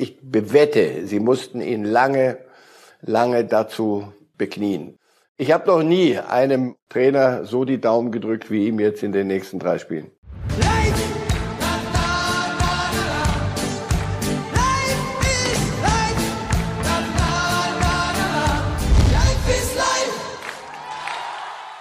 ich 0.00 0.18
bewette, 0.22 1.06
sie 1.06 1.20
mussten 1.20 1.60
ihn 1.60 1.84
lange, 1.84 2.38
lange 3.02 3.44
dazu 3.44 4.12
beknien. 4.38 4.98
Ich 5.36 5.52
habe 5.52 5.66
noch 5.66 5.82
nie 5.82 6.18
einem 6.18 6.76
Trainer 6.88 7.44
so 7.44 7.64
die 7.64 7.80
Daumen 7.80 8.10
gedrückt 8.10 8.50
wie 8.50 8.66
ihm 8.66 8.80
jetzt 8.80 9.02
in 9.02 9.12
den 9.12 9.26
nächsten 9.26 9.58
drei 9.58 9.78
Spielen. 9.78 10.10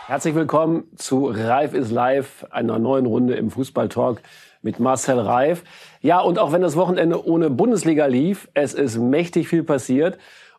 Herzlich 0.08 0.34
willkommen 0.34 0.86
zu 0.96 1.28
Reif 1.28 1.76
ist 1.76 1.92
live, 1.92 2.48
einer 2.50 2.80
neuen 2.80 3.06
Runde 3.06 3.36
im 3.36 3.52
Fußballtalk 3.52 4.24
mit 4.62 4.80
Marcel 4.80 5.20
Reif. 5.20 5.64
Ja, 6.02 6.20
und 6.20 6.40
auch 6.40 6.52
wenn 6.52 6.62
das 6.62 6.76
Wochenende 6.76 7.26
ohne 7.26 7.50
Bundesliga 7.50 8.06
lief, 8.06 8.50
es 8.54 8.74
ist 8.74 8.98
mächtig 8.98 9.48
viel 9.48 9.64
passiert. 9.64 10.18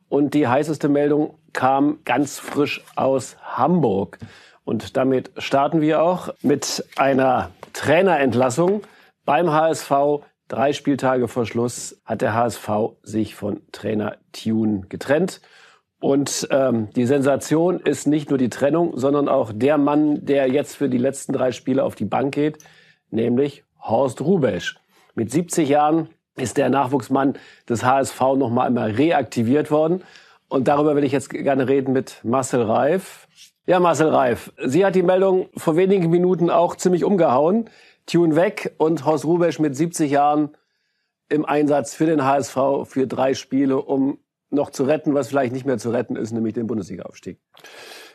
Und 0.08 0.34
die 0.34 0.48
heißeste 0.48 0.88
Meldung 0.88 1.34
kam 1.52 2.00
ganz 2.04 2.38
frisch 2.38 2.82
aus 2.96 3.36
Hamburg. 3.42 4.18
Und 4.64 4.96
damit 4.96 5.30
starten 5.38 5.80
wir 5.80 6.02
auch 6.02 6.30
mit 6.42 6.84
einer 6.96 7.50
Trainerentlassung 7.72 8.82
beim 9.24 9.52
HSV. 9.52 9.92
Drei 10.48 10.72
Spieltage 10.72 11.28
vor 11.28 11.46
Schluss 11.46 12.00
hat 12.04 12.22
der 12.22 12.34
HSV 12.34 12.68
sich 13.02 13.36
von 13.36 13.60
Trainer 13.70 14.16
Tune 14.32 14.82
getrennt. 14.88 15.40
Und 16.00 16.48
ähm, 16.50 16.88
die 16.96 17.06
Sensation 17.06 17.78
ist 17.78 18.06
nicht 18.06 18.30
nur 18.30 18.38
die 18.38 18.48
Trennung, 18.48 18.96
sondern 18.96 19.28
auch 19.28 19.52
der 19.54 19.78
Mann, 19.78 20.24
der 20.24 20.50
jetzt 20.50 20.76
für 20.76 20.88
die 20.88 20.98
letzten 20.98 21.32
drei 21.32 21.52
Spiele 21.52 21.84
auf 21.84 21.94
die 21.94 22.06
Bank 22.06 22.34
geht, 22.34 22.58
nämlich 23.10 23.64
Horst 23.82 24.20
Rubesch. 24.20 24.76
Mit 25.14 25.30
70 25.30 25.68
Jahren 25.68 26.08
ist 26.36 26.56
der 26.56 26.70
Nachwuchsmann 26.70 27.34
des 27.68 27.84
HSV 27.84 28.20
noch 28.36 28.50
mal 28.50 28.66
einmal 28.66 28.90
reaktiviert 28.90 29.70
worden. 29.70 30.02
Und 30.48 30.68
darüber 30.68 30.96
will 30.96 31.04
ich 31.04 31.12
jetzt 31.12 31.30
gerne 31.30 31.68
reden 31.68 31.92
mit 31.92 32.20
Marcel 32.24 32.62
Reif. 32.62 33.28
Ja, 33.66 33.78
Marcel 33.78 34.08
Reif, 34.08 34.52
Sie 34.64 34.84
hat 34.84 34.94
die 34.94 35.02
Meldung 35.02 35.48
vor 35.56 35.76
wenigen 35.76 36.10
Minuten 36.10 36.50
auch 36.50 36.76
ziemlich 36.76 37.04
umgehauen. 37.04 37.70
Tune 38.06 38.34
weg 38.34 38.74
und 38.78 39.04
Horst 39.04 39.24
Rubesch 39.24 39.58
mit 39.60 39.76
70 39.76 40.10
Jahren 40.10 40.56
im 41.28 41.44
Einsatz 41.44 41.94
für 41.94 42.06
den 42.06 42.24
HSV 42.24 42.56
für 42.84 43.06
drei 43.06 43.34
Spiele, 43.34 43.80
um 43.80 44.18
noch 44.50 44.70
zu 44.70 44.82
retten, 44.84 45.14
was 45.14 45.28
vielleicht 45.28 45.52
nicht 45.52 45.64
mehr 45.64 45.78
zu 45.78 45.90
retten 45.90 46.16
ist, 46.16 46.32
nämlich 46.32 46.54
den 46.54 46.66
Bundesliga-Aufstieg. 46.66 47.38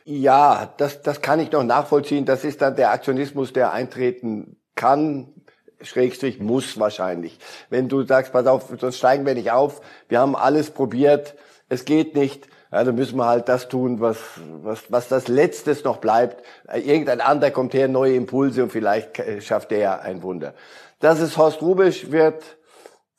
Ja, 0.04 0.74
das, 0.78 1.02
das 1.02 1.22
kann 1.22 1.40
ich 1.40 1.52
noch 1.52 1.64
nachvollziehen. 1.64 2.26
Das 2.26 2.44
ist 2.44 2.62
dann 2.62 2.76
der 2.76 2.92
Aktionismus, 2.92 3.54
der 3.54 3.72
eintreten 3.72 4.58
kann, 4.76 5.34
Schrägstrich 5.82 6.40
muss 6.40 6.80
wahrscheinlich. 6.80 7.38
Wenn 7.70 7.90
du 7.90 8.04
sagst, 8.04 8.34
pass 8.34 8.48
auf, 8.48 8.74
sonst 8.80 8.98
steigen 8.98 9.26
wir 9.26 9.34
nicht 9.34 9.52
auf, 9.52 9.82
wir 10.10 10.20
haben 10.20 10.36
alles 10.36 10.72
probiert, 10.72 11.36
es 11.70 11.86
geht 11.86 12.16
nicht, 12.16 12.48
ja, 12.72 12.84
dann 12.84 12.96
müssen 12.96 13.18
wir 13.18 13.26
halt 13.26 13.48
das 13.48 13.70
tun, 13.70 14.02
was, 14.02 14.18
was, 14.62 14.92
was 14.92 15.08
das 15.08 15.28
Letztes 15.28 15.84
noch 15.84 15.98
bleibt. 15.98 16.44
Irgendein 16.74 17.22
anderer 17.22 17.52
kommt 17.52 17.74
her, 17.74 17.88
neue 17.88 18.16
Impulse 18.16 18.64
und 18.64 18.72
vielleicht 18.72 19.22
schafft 19.42 19.72
der 19.72 19.78
ja 19.80 20.00
ein 20.00 20.24
Wunder. 20.24 20.54
Dass 21.00 21.20
es 21.20 21.38
Horst 21.38 21.62
Rubisch 21.62 22.12
wird, 22.12 22.58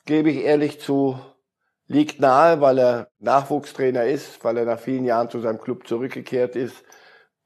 gebe 0.05 0.29
ich 0.29 0.43
ehrlich 0.43 0.79
zu, 0.79 1.19
liegt 1.87 2.19
nahe, 2.19 2.61
weil 2.61 2.79
er 2.79 3.07
Nachwuchstrainer 3.19 4.05
ist, 4.05 4.43
weil 4.43 4.57
er 4.57 4.65
nach 4.65 4.79
vielen 4.79 5.05
Jahren 5.05 5.29
zu 5.29 5.39
seinem 5.39 5.59
Club 5.59 5.87
zurückgekehrt 5.87 6.55
ist. 6.55 6.83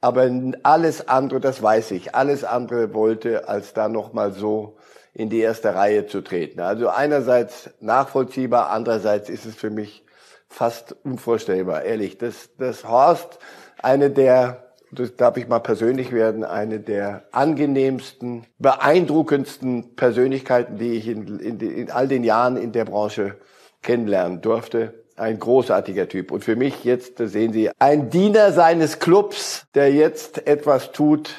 Aber 0.02 0.30
alles 0.63 1.07
andere, 1.07 1.39
das 1.39 1.61
weiß 1.61 1.91
ich, 1.91 2.16
alles 2.16 2.44
andere 2.44 2.94
wollte, 2.94 3.47
als 3.47 3.73
da 3.73 3.88
nochmal 3.88 4.31
so 4.31 4.77
in 5.13 5.30
die 5.30 5.39
erste 5.39 5.75
Reihe 5.75 6.08
zu 6.08 6.21
treten. 6.21 6.59
Also 6.59 6.89
einerseits 6.89 7.69
nachvollziehbar, 7.80 8.71
andererseits 8.71 9.30
ist 9.30 9.45
es 9.45 9.55
für 9.55 9.69
mich 9.69 10.03
fast 10.47 10.95
unvorstellbar, 11.03 11.83
ehrlich. 11.83 12.17
dass, 12.17 12.49
dass 12.58 12.88
Horst 12.88 13.39
eine 13.81 14.09
der, 14.09 14.73
das 14.91 15.16
darf 15.16 15.38
ich 15.38 15.47
mal 15.47 15.59
persönlich 15.59 16.11
werden, 16.11 16.43
eine 16.43 16.80
der 16.80 17.23
angenehmsten, 17.31 18.45
beeindruckendsten 18.58 19.95
Persönlichkeiten, 19.95 20.77
die 20.77 20.93
ich 20.93 21.08
in, 21.08 21.39
in, 21.39 21.59
in 21.59 21.92
all 21.92 22.08
den 22.08 22.23
Jahren 22.23 22.58
in 22.58 22.71
der 22.71 22.86
Branche 22.86 23.37
kennenlernen 23.81 24.42
durfte. 24.42 25.01
Ein 25.16 25.39
großartiger 25.39 26.08
Typ. 26.08 26.32
Und 26.32 26.44
für 26.44 26.55
mich 26.55 26.83
jetzt, 26.83 27.17
sehen 27.17 27.54
Sie, 27.54 27.70
ein 27.80 28.10
Diener 28.10 28.52
seines 28.52 28.99
Clubs, 28.99 29.66
der 29.76 29.94
jetzt 29.94 30.48
etwas 30.48 30.92
tut, 30.92 31.36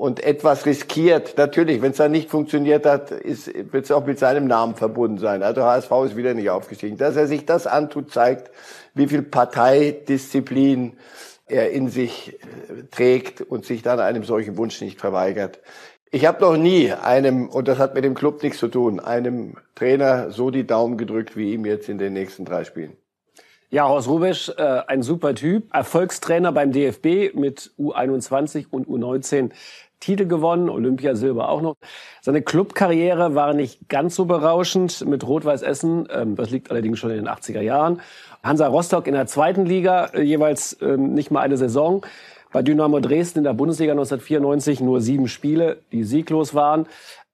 und 0.00 0.24
etwas 0.24 0.64
riskiert. 0.64 1.36
Natürlich, 1.36 1.82
wenn 1.82 1.90
es 1.90 1.98
dann 1.98 2.10
nicht 2.10 2.30
funktioniert 2.30 2.86
hat, 2.86 3.10
wird 3.10 3.84
es 3.84 3.90
auch 3.90 4.06
mit 4.06 4.18
seinem 4.18 4.46
Namen 4.46 4.74
verbunden 4.74 5.18
sein. 5.18 5.42
Also 5.42 5.62
HSV 5.62 5.90
ist 6.06 6.16
wieder 6.16 6.32
nicht 6.32 6.48
aufgestiegen. 6.48 6.96
Dass 6.96 7.16
er 7.16 7.26
sich 7.26 7.44
das 7.44 7.66
antut, 7.66 8.10
zeigt, 8.10 8.50
wie 8.94 9.08
viel 9.08 9.20
Parteidisziplin 9.20 10.96
er 11.46 11.72
in 11.72 11.88
sich 11.88 12.32
äh, 12.32 12.84
trägt 12.90 13.42
und 13.42 13.66
sich 13.66 13.82
dann 13.82 14.00
einem 14.00 14.24
solchen 14.24 14.56
Wunsch 14.56 14.80
nicht 14.80 14.98
verweigert. 14.98 15.60
Ich 16.12 16.26
habe 16.26 16.40
noch 16.40 16.56
nie 16.56 16.92
einem, 16.92 17.48
und 17.48 17.68
das 17.68 17.78
hat 17.78 17.94
mit 17.94 18.02
dem 18.02 18.14
Club 18.14 18.42
nichts 18.42 18.58
zu 18.58 18.66
tun, 18.66 18.98
einem 18.98 19.54
Trainer 19.76 20.32
so 20.32 20.50
die 20.50 20.66
Daumen 20.66 20.98
gedrückt 20.98 21.36
wie 21.36 21.52
ihm 21.52 21.64
jetzt 21.64 21.88
in 21.88 21.98
den 21.98 22.14
nächsten 22.14 22.44
drei 22.44 22.64
Spielen. 22.64 22.96
Ja, 23.70 23.88
Horst 23.88 24.08
Rubisch, 24.08 24.50
äh, 24.56 24.82
ein 24.88 25.04
super 25.04 25.36
Typ, 25.36 25.72
Erfolgstrainer 25.72 26.50
beim 26.50 26.72
DFB 26.72 27.32
mit 27.34 27.70
U21 27.78 28.66
und 28.70 28.88
U19 28.88 29.50
Titel 30.00 30.26
gewonnen, 30.26 30.68
Olympiasilber 30.68 31.48
auch 31.48 31.60
noch. 31.60 31.76
Seine 32.22 32.42
Clubkarriere 32.42 33.36
war 33.36 33.54
nicht 33.54 33.88
ganz 33.88 34.16
so 34.16 34.24
berauschend 34.24 35.06
mit 35.06 35.24
Rot-Weiß 35.24 35.62
Essen, 35.62 36.08
ähm, 36.10 36.34
das 36.34 36.50
liegt 36.50 36.72
allerdings 36.72 36.98
schon 36.98 37.10
in 37.10 37.18
den 37.18 37.28
80er 37.28 37.60
Jahren. 37.60 38.00
Hansa 38.42 38.66
Rostock 38.66 39.06
in 39.06 39.14
der 39.14 39.26
zweiten 39.26 39.64
Liga, 39.64 40.06
äh, 40.06 40.22
jeweils 40.22 40.76
ähm, 40.80 41.14
nicht 41.14 41.30
mal 41.30 41.42
eine 41.42 41.56
Saison. 41.56 42.04
Bei 42.52 42.62
Dynamo 42.62 42.98
Dresden 43.00 43.38
in 43.38 43.44
der 43.44 43.54
Bundesliga 43.54 43.92
1994 43.92 44.80
nur 44.80 45.00
sieben 45.00 45.28
Spiele, 45.28 45.78
die 45.92 46.02
sieglos 46.02 46.54
waren. 46.54 46.86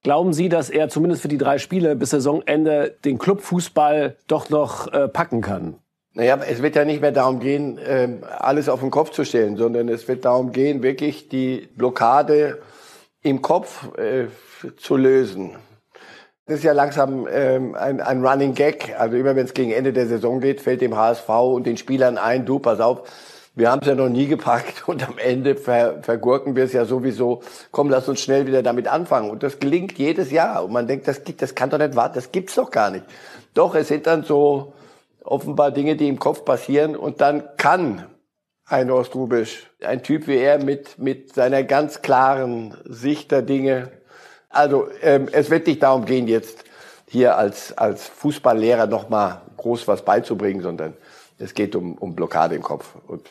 Glauben 0.03 0.31
Sie, 0.31 0.47
dass 0.47 0.69
er 0.69 0.89
zumindest 0.89 1.23
für 1.23 1.27
die 1.27 1.39
drei 1.39 1.57
Spiele 1.57 1.95
bis 1.95 2.11
Saisonende 2.11 2.95
den 3.03 3.17
Clubfußball 3.17 4.15
doch 4.27 4.49
noch 4.49 4.91
äh, 4.93 5.07
packen 5.07 5.41
kann? 5.41 5.75
Naja, 6.13 6.39
es 6.47 6.61
wird 6.61 6.75
ja 6.75 6.85
nicht 6.85 7.01
mehr 7.01 7.11
darum 7.11 7.39
gehen, 7.39 7.79
ähm, 7.83 8.23
alles 8.39 8.69
auf 8.69 8.79
den 8.79 8.91
Kopf 8.91 9.11
zu 9.11 9.23
stellen, 9.23 9.57
sondern 9.57 9.89
es 9.89 10.07
wird 10.07 10.25
darum 10.25 10.51
gehen, 10.51 10.81
wirklich 10.81 11.29
die 11.29 11.67
Blockade 11.75 12.59
im 13.21 13.41
Kopf 13.41 13.87
äh, 13.97 14.27
zu 14.77 14.97
lösen. 14.97 15.55
Das 16.45 16.59
ist 16.59 16.63
ja 16.63 16.71
langsam 16.71 17.27
ähm, 17.29 17.75
ein, 17.75 17.99
ein 17.99 18.25
Running 18.25 18.53
Gag. 18.53 18.95
Also 18.97 19.17
immer 19.17 19.35
wenn 19.35 19.45
es 19.45 19.53
gegen 19.53 19.71
Ende 19.71 19.93
der 19.93 20.07
Saison 20.07 20.39
geht, 20.39 20.61
fällt 20.61 20.81
dem 20.81 20.95
HSV 20.95 21.27
und 21.27 21.67
den 21.67 21.75
Spielern 21.75 22.17
ein, 22.17 22.45
du, 22.45 22.59
pass 22.59 22.79
auf, 22.79 23.03
wir 23.57 23.71
haben 23.71 23.81
es 23.81 23.87
ja 23.87 23.95
noch 23.95 24.09
nie 24.09 24.27
gepackt 24.27 24.87
und 24.87 25.07
am 25.07 25.17
Ende 25.17 25.55
ver, 25.55 26.03
vergurken 26.03 26.55
wir 26.55 26.63
es 26.63 26.73
ja 26.73 26.85
sowieso. 26.85 27.41
Komm, 27.71 27.89
lass 27.89 28.07
uns 28.07 28.21
schnell 28.21 28.45
wieder 28.45 28.61
damit 28.61 28.87
anfangen. 28.87 29.31
Und 29.31 29.41
das 29.41 29.57
gelingt 29.57 29.97
jedes 29.97 30.29
Jahr. 30.29 30.63
Und 30.63 30.73
man 30.73 30.85
denkt, 30.85 31.07
das, 31.07 31.21
das 31.23 31.55
kann 31.55 31.71
doch 31.71 31.79
nicht 31.79 31.95
warten, 31.95 32.13
das 32.13 32.31
gibt's 32.31 32.53
doch 32.53 32.69
gar 32.69 32.91
nicht. 32.91 33.05
Doch, 33.55 33.73
es 33.73 33.87
sind 33.87 34.05
dann 34.05 34.23
so 34.23 34.73
offenbar 35.23 35.71
Dinge, 35.71 35.95
die 35.95 36.07
im 36.07 36.19
Kopf 36.19 36.45
passieren. 36.45 36.95
Und 36.95 37.19
dann 37.19 37.43
kann 37.57 38.05
ein 38.65 38.91
Ostrubisch, 38.91 39.71
ein 39.83 40.03
Typ 40.03 40.27
wie 40.27 40.37
er 40.37 40.63
mit, 40.63 40.99
mit 40.99 41.33
seiner 41.33 41.63
ganz 41.63 42.03
klaren 42.03 42.77
Sicht 42.85 43.31
der 43.31 43.41
Dinge. 43.41 43.91
Also 44.49 44.87
ähm, 45.01 45.29
es 45.31 45.49
wird 45.49 45.65
nicht 45.65 45.81
darum 45.81 46.05
gehen, 46.05 46.27
jetzt 46.27 46.63
hier 47.07 47.37
als, 47.37 47.75
als 47.75 48.05
Fußballlehrer 48.05 48.85
nochmal 48.85 49.41
groß 49.57 49.87
was 49.87 50.05
beizubringen, 50.05 50.61
sondern 50.61 50.93
es 51.39 51.55
geht 51.55 51.75
um, 51.75 51.95
um 51.95 52.15
Blockade 52.15 52.53
im 52.53 52.61
Kopf. 52.61 52.93
Und 53.07 53.27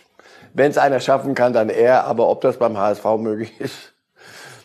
wenn 0.56 0.70
es 0.70 0.78
einer 0.78 1.00
schaffen 1.00 1.34
kann, 1.34 1.52
dann 1.52 1.68
er. 1.68 2.04
Aber 2.04 2.28
ob 2.28 2.40
das 2.40 2.56
beim 2.56 2.76
HSV 2.78 3.04
möglich 3.18 3.52
ist, 3.60 3.94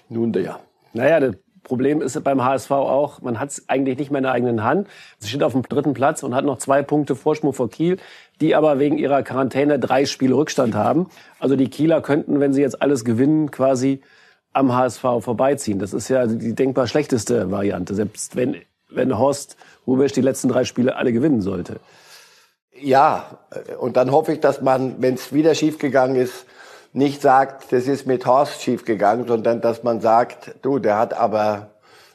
nun 0.10 0.34
ja. 0.34 0.60
Naja, 0.94 1.20
das 1.20 1.36
Problem 1.64 2.02
ist 2.02 2.22
beim 2.24 2.44
HSV 2.44 2.72
auch, 2.72 3.22
man 3.22 3.40
hat 3.40 3.50
es 3.50 3.70
eigentlich 3.70 3.98
nicht 3.98 4.12
mehr 4.12 4.20
in 4.20 4.24
der 4.24 4.32
eigenen 4.32 4.64
Hand. 4.64 4.88
Sie 5.20 5.30
steht 5.30 5.44
auf 5.44 5.54
dem 5.54 5.62
dritten 5.62 5.94
Platz 5.94 6.24
und 6.24 6.34
hat 6.34 6.44
noch 6.44 6.58
zwei 6.58 6.82
Punkte 6.82 7.16
Vorsprung 7.16 7.54
vor 7.54 7.70
Kiel, 7.70 7.98
die 8.42 8.56
aber 8.56 8.80
wegen 8.80 8.98
ihrer 8.98 9.22
Quarantäne 9.22 9.80
drei 9.80 10.06
Spiele 10.06 10.36
Rückstand 10.36 10.76
haben. 10.76 11.08
Also 11.40 11.56
die 11.56 11.70
Kieler 11.70 12.02
könnten, 12.02 12.40
wenn 12.40 12.54
sie 12.54 12.62
jetzt 12.62 12.82
alles 12.82 13.06
gewinnen, 13.06 13.52
quasi 13.52 14.02
am 14.54 14.74
HSV 14.74 15.02
vorbeiziehen. 15.20 15.80
Das 15.80 15.94
ist 15.94 16.10
ja 16.10 16.26
die 16.26 16.56
denkbar 16.56 16.88
schlechteste 16.88 17.52
Variante, 17.52 17.96
selbst 17.96 18.36
wenn, 18.36 18.58
wenn 18.90 19.18
Horst 19.18 19.56
Rubesch 19.86 20.14
die 20.14 20.22
letzten 20.22 20.50
drei 20.50 20.66
Spiele 20.66 20.96
alle 20.96 21.14
gewinnen 21.14 21.42
sollte. 21.42 21.80
Ja, 22.74 23.40
und 23.80 23.98
dann 23.98 24.12
hoffe 24.12 24.34
ich, 24.34 24.40
dass 24.40 24.62
man, 24.62 25.02
wenn 25.02 25.16
es 25.16 25.34
wieder 25.34 25.56
schiefgegangen 25.56 26.16
ist, 26.16 26.46
nicht 26.94 27.22
sagt, 27.22 27.72
das 27.72 27.88
ist 27.88 28.06
mit 28.06 28.26
Horst 28.26 28.62
schiefgegangen, 28.62 29.28
sondern 29.28 29.62
dass 29.62 29.84
man 29.84 30.02
sagt, 30.02 30.56
du, 30.62 30.80
der 30.80 30.98
hat 30.98 31.14
aber 31.14 31.72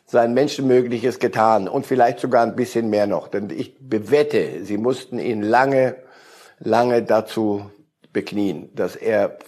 sein 0.07 0.35
Menschenmögliches 0.35 1.19
getan 1.19 1.69
und 1.69 1.87
vielleicht 1.87 2.21
sogar 2.21 2.43
ein 2.43 2.57
bisschen 2.57 2.91
mehr 2.91 3.07
noch. 3.07 3.29
Denn 3.29 3.51
ich 3.51 3.77
bewette, 3.81 4.65
sie 4.65 4.77
mussten 4.77 5.19
ihn 5.19 5.43
lange, 5.43 5.97
lange 6.59 7.03
dazu 7.03 7.71
beknien, 8.13 8.71
dass 8.75 8.97
er 8.97 9.39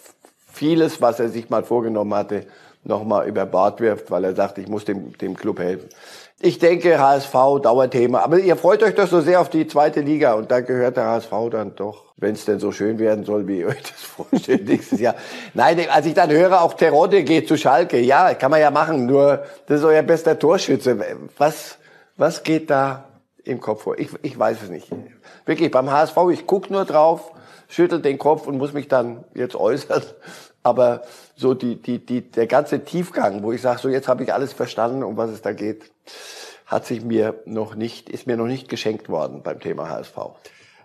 vieles, 0.53 1.01
was 1.01 1.21
er 1.21 1.29
sich 1.29 1.49
mal 1.49 1.63
vorgenommen 1.63 2.15
hatte, 2.15 2.47
nochmal 2.85 3.29
über 3.29 3.47
Bord 3.47 3.81
wirft, 3.81 4.11
weil 4.11 4.25
er 4.25 4.35
sagt, 4.35 4.59
ich 4.59 4.69
muss 4.69 4.85
dem, 4.85 5.17
dem 5.19 5.37
Club 5.37 5.61
helfen. 5.61 5.89
Ich 6.41 6.61
denke, 6.61 7.01
HSV, 7.01 7.33
Dauerthema. 7.63 8.21
Aber 8.21 8.39
ihr 8.39 8.57
freut 8.57 8.85
euch 8.85 8.95
doch 8.95 9.09
so 9.09 9.21
sehr 9.21 9.41
auf 9.41 9.49
die 9.49 9.67
zweite 9.67 10.01
Liga 10.03 10.35
und 10.35 10.53
da 10.53 10.61
gehört 10.61 10.97
der 10.97 11.07
HSV 11.07 11.33
dann 11.51 11.75
doch, 11.75 12.05
wenn 12.17 12.35
es 12.35 12.45
denn 12.45 12.61
so 12.61 12.71
schön 12.71 13.01
werden 13.01 13.25
soll, 13.25 13.49
wie 13.49 13.59
ihr 13.61 13.67
euch 13.67 13.83
das 13.83 14.01
vorstellt 14.03 14.69
nächstes 14.69 15.01
Jahr. 15.01 15.17
Nein, 15.55 15.81
als 15.91 16.07
ich 16.07 16.15
dann 16.15 16.31
höre, 16.31 16.63
auch 16.63 16.75
Terodde 16.75 17.25
geht 17.25 17.49
zu 17.49 17.57
Schalke. 17.57 17.99
Ja, 17.99 18.35
kann 18.35 18.53
man 18.53 18.61
ja 18.61 18.71
machen, 18.71 19.07
nur 19.07 19.43
das 19.67 19.81
ist 19.81 19.85
euer 19.85 20.03
bester 20.03 20.39
Torschütze. 20.39 20.97
Was, 21.39 21.79
was 22.17 22.45
geht 22.45 22.71
da 22.71 23.09
im 23.43 23.59
Kopf 23.59 23.83
vor? 23.83 23.99
Ich, 23.99 24.11
ich 24.23 24.39
weiß 24.39 24.63
es 24.63 24.71
nicht. 24.71 24.87
Wirklich, 25.45 25.73
beim 25.73 25.91
HSV, 25.91 26.17
ich 26.31 26.47
guck 26.47 26.71
nur 26.71 26.85
drauf, 26.85 27.33
schüttel 27.67 28.01
den 28.01 28.17
Kopf 28.17 28.47
und 28.47 28.59
muss 28.59 28.73
mich 28.73 28.87
dann 28.87 29.25
jetzt 29.35 29.57
äußern. 29.57 30.05
Aber 30.63 31.03
so 31.39 31.55
die, 31.55 31.77
die, 31.77 32.05
die, 32.05 32.23
der 32.23 32.47
ganze 32.47 32.85
Tiefgang, 32.85 33.43
wo 33.43 33.53
ich 33.53 33.63
sage, 33.63 33.79
so 33.79 33.89
jetzt 33.89 34.09
habe 34.09 34.25
ich 34.25 34.33
alles 34.35 34.53
verstanden, 34.53 35.05
um 35.05 35.17
was 35.17 35.31
es 35.31 35.41
da 35.41 35.53
geht, 35.53 35.91
hat 36.67 36.85
sich 36.85 37.03
mir 37.03 37.35
noch 37.47 37.77
nicht, 37.77 38.11
ist 38.11 38.27
mir 38.27 38.37
noch 38.37 38.47
nicht 38.47 38.69
geschenkt 38.69 39.09
worden 39.09 39.43
beim 39.43 39.61
Thema 39.61 39.89
HSV. 39.89 40.17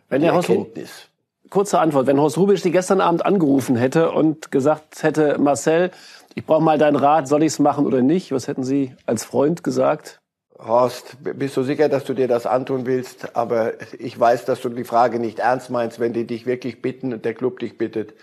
Wenn 0.09 0.21
der 0.21 0.33
Erkenntnis. 0.33 1.09
kurze 1.49 1.79
Antwort. 1.79 2.05
Wenn 2.07 2.19
Horst 2.19 2.37
Rubisch 2.37 2.61
die 2.61 2.71
gestern 2.71 3.01
Abend 3.01 3.25
angerufen 3.25 3.75
hätte 3.75 4.11
und 4.11 4.51
gesagt 4.51 5.01
hätte, 5.01 5.39
Marcel, 5.39 5.91
ich 6.35 6.45
brauche 6.45 6.63
mal 6.63 6.77
deinen 6.77 6.95
Rat, 6.95 7.27
soll 7.27 7.41
ich 7.41 7.53
es 7.53 7.59
machen 7.59 7.85
oder 7.85 8.01
nicht? 8.01 8.31
Was 8.31 8.47
hätten 8.47 8.63
Sie 8.63 8.95
als 9.05 9.25
Freund 9.25 9.63
gesagt? 9.63 10.19
Horst, 10.59 11.17
bist 11.21 11.57
du 11.57 11.63
sicher, 11.63 11.89
dass 11.89 12.05
du 12.05 12.13
dir 12.13 12.27
das 12.27 12.45
antun 12.45 12.85
willst? 12.85 13.35
Aber 13.35 13.73
ich 13.97 14.17
weiß, 14.17 14.45
dass 14.45 14.61
du 14.61 14.69
die 14.69 14.83
Frage 14.83 15.19
nicht 15.19 15.39
ernst 15.39 15.71
meinst. 15.71 15.99
Wenn 15.99 16.13
die 16.13 16.25
dich 16.25 16.45
wirklich 16.45 16.81
bitten 16.81 17.11
und 17.11 17.25
der 17.25 17.33
Club 17.33 17.59
dich 17.59 17.77
bittet, 17.77 18.13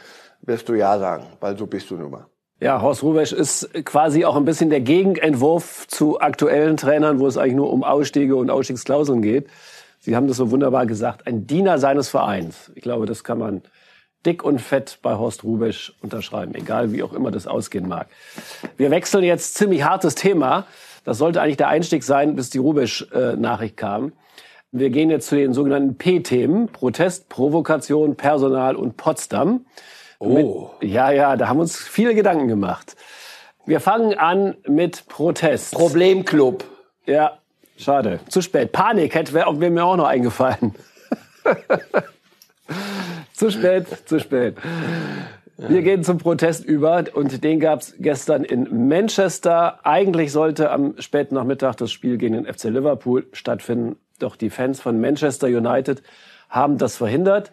wirst 0.42 0.68
du 0.68 0.74
ja 0.74 0.98
sagen, 0.98 1.24
weil 1.40 1.56
so 1.56 1.66
bist 1.66 1.90
du 1.90 1.96
nun 1.96 2.10
mal. 2.10 2.26
Ja, 2.60 2.82
Horst 2.82 3.02
Rubesch 3.02 3.32
ist 3.32 3.70
quasi 3.86 4.26
auch 4.26 4.36
ein 4.36 4.44
bisschen 4.44 4.68
der 4.68 4.80
Gegenentwurf 4.80 5.86
zu 5.88 6.20
aktuellen 6.20 6.76
Trainern, 6.76 7.18
wo 7.18 7.26
es 7.26 7.38
eigentlich 7.38 7.54
nur 7.54 7.72
um 7.72 7.84
Ausstiege 7.84 8.36
und 8.36 8.50
Ausstiegsklauseln 8.50 9.22
geht. 9.22 9.48
Sie 9.98 10.14
haben 10.14 10.28
das 10.28 10.36
so 10.36 10.50
wunderbar 10.50 10.84
gesagt. 10.84 11.26
Ein 11.26 11.46
Diener 11.46 11.78
seines 11.78 12.10
Vereins. 12.10 12.70
Ich 12.74 12.82
glaube, 12.82 13.06
das 13.06 13.24
kann 13.24 13.38
man 13.38 13.62
dick 14.26 14.42
und 14.44 14.60
fett 14.60 14.98
bei 15.02 15.16
Horst 15.16 15.44
Rubesch 15.44 15.94
unterschreiben, 16.02 16.54
egal 16.54 16.92
wie 16.92 17.02
auch 17.02 17.14
immer 17.14 17.30
das 17.30 17.46
ausgehen 17.46 17.88
mag. 17.88 18.08
Wir 18.76 18.90
wechseln 18.90 19.24
jetzt 19.24 19.54
ziemlich 19.54 19.84
hartes 19.84 20.14
Thema. 20.14 20.66
Das 21.04 21.16
sollte 21.16 21.40
eigentlich 21.40 21.56
der 21.56 21.68
Einstieg 21.68 22.04
sein, 22.04 22.36
bis 22.36 22.50
die 22.50 22.58
Rubesch-Nachricht 22.58 23.78
kam. 23.78 24.12
Wir 24.70 24.90
gehen 24.90 25.08
jetzt 25.08 25.28
zu 25.28 25.36
den 25.36 25.54
sogenannten 25.54 25.96
P-Themen. 25.96 26.68
Protest, 26.68 27.30
Provokation, 27.30 28.16
Personal 28.16 28.76
und 28.76 28.98
Potsdam. 28.98 29.64
Oh. 30.20 30.70
Mit, 30.80 30.90
ja, 30.90 31.10
ja, 31.10 31.36
da 31.36 31.48
haben 31.48 31.58
uns 31.58 31.76
viele 31.76 32.14
Gedanken 32.14 32.46
gemacht. 32.46 32.94
Wir 33.64 33.80
fangen 33.80 34.16
an 34.18 34.56
mit 34.68 35.08
Protest. 35.08 35.72
Problemclub. 35.74 36.64
Ja, 37.06 37.38
schade. 37.78 38.20
Zu 38.28 38.42
spät. 38.42 38.70
Panik 38.70 39.14
hätte 39.14 39.32
wäre 39.32 39.52
mir 39.52 39.84
auch 39.84 39.96
noch 39.96 40.06
eingefallen. 40.06 40.74
zu 43.32 43.50
spät, 43.50 43.86
zu 44.06 44.20
spät. 44.20 44.56
Wir 45.56 45.82
gehen 45.82 46.04
zum 46.04 46.18
Protest 46.18 46.64
über 46.64 47.04
und 47.14 47.42
den 47.42 47.58
gab 47.58 47.80
es 47.80 47.94
gestern 47.98 48.44
in 48.44 48.88
Manchester. 48.88 49.80
Eigentlich 49.84 50.32
sollte 50.32 50.70
am 50.70 50.94
späten 50.98 51.34
Nachmittag 51.34 51.76
das 51.76 51.92
Spiel 51.92 52.18
gegen 52.18 52.34
den 52.34 52.52
FC 52.52 52.64
Liverpool 52.64 53.26
stattfinden, 53.32 53.96
doch 54.18 54.36
die 54.36 54.50
Fans 54.50 54.80
von 54.82 55.00
Manchester 55.00 55.46
United 55.46 56.02
haben 56.50 56.76
das 56.76 56.96
verhindert. 56.96 57.52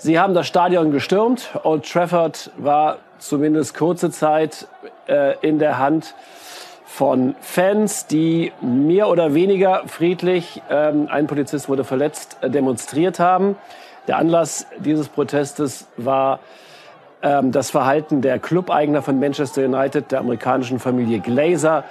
Sie 0.00 0.20
haben 0.20 0.32
das 0.32 0.46
Stadion 0.46 0.92
gestürmt. 0.92 1.50
Old 1.64 1.84
Trafford 1.84 2.52
war 2.56 2.98
zumindest 3.18 3.76
kurze 3.76 4.12
Zeit 4.12 4.68
äh, 5.08 5.34
in 5.40 5.58
der 5.58 5.78
Hand 5.78 6.14
von 6.86 7.34
Fans, 7.40 8.06
die 8.06 8.52
mehr 8.60 9.08
oder 9.08 9.34
weniger 9.34 9.82
friedlich, 9.88 10.62
ähm, 10.70 11.08
ein 11.10 11.26
Polizist 11.26 11.68
wurde 11.68 11.82
verletzt, 11.82 12.36
äh, 12.42 12.48
demonstriert 12.48 13.18
haben. 13.18 13.56
Der 14.06 14.18
Anlass 14.18 14.68
dieses 14.78 15.08
Protestes 15.08 15.88
war 15.96 16.38
ähm, 17.20 17.50
das 17.50 17.70
Verhalten 17.70 18.22
der 18.22 18.38
Clubeigner 18.38 19.02
von 19.02 19.18
Manchester 19.18 19.64
United, 19.64 20.12
der 20.12 20.20
amerikanischen 20.20 20.78
Familie 20.78 21.18
Glazer, 21.18 21.82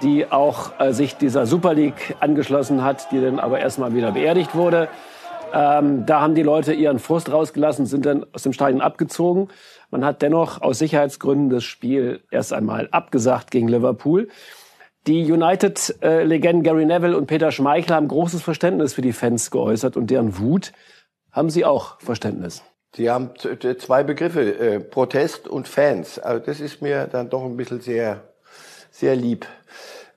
die 0.00 0.24
auch 0.32 0.72
äh, 0.80 0.92
sich 0.92 1.18
dieser 1.18 1.44
Super 1.44 1.74
League 1.74 2.16
angeschlossen 2.18 2.82
hat, 2.82 3.12
die 3.12 3.20
dann 3.20 3.38
aber 3.38 3.60
erstmal 3.60 3.94
wieder 3.94 4.12
beerdigt 4.12 4.54
wurde. 4.54 4.88
Ähm, 5.52 6.06
da 6.06 6.20
haben 6.20 6.34
die 6.34 6.42
Leute 6.42 6.72
ihren 6.72 6.98
Frust 6.98 7.30
rausgelassen, 7.30 7.86
sind 7.86 8.06
dann 8.06 8.26
aus 8.32 8.42
dem 8.42 8.52
Stadion 8.52 8.80
abgezogen. 8.80 9.48
Man 9.90 10.04
hat 10.04 10.22
dennoch 10.22 10.62
aus 10.62 10.78
Sicherheitsgründen 10.78 11.50
das 11.50 11.64
Spiel 11.64 12.22
erst 12.30 12.52
einmal 12.52 12.88
abgesagt 12.90 13.50
gegen 13.50 13.68
Liverpool. 13.68 14.28
Die 15.06 15.30
United-Legenden 15.30 16.62
Gary 16.62 16.86
Neville 16.86 17.16
und 17.16 17.26
Peter 17.26 17.50
Schmeichel 17.50 17.94
haben 17.94 18.08
großes 18.08 18.40
Verständnis 18.40 18.94
für 18.94 19.02
die 19.02 19.12
Fans 19.12 19.50
geäußert 19.50 19.96
und 19.96 20.10
deren 20.10 20.38
Wut 20.38 20.72
haben 21.32 21.50
sie 21.50 21.64
auch 21.64 22.00
Verständnis. 22.00 22.62
Sie 22.94 23.10
haben 23.10 23.30
zwei 23.78 24.04
Begriffe, 24.04 24.58
äh, 24.58 24.80
Protest 24.80 25.48
und 25.48 25.66
Fans. 25.66 26.18
Also 26.18 26.44
das 26.44 26.60
ist 26.60 26.82
mir 26.82 27.06
dann 27.06 27.30
doch 27.30 27.44
ein 27.44 27.56
bisschen 27.56 27.80
sehr, 27.80 28.22
sehr 28.90 29.16
lieb. 29.16 29.46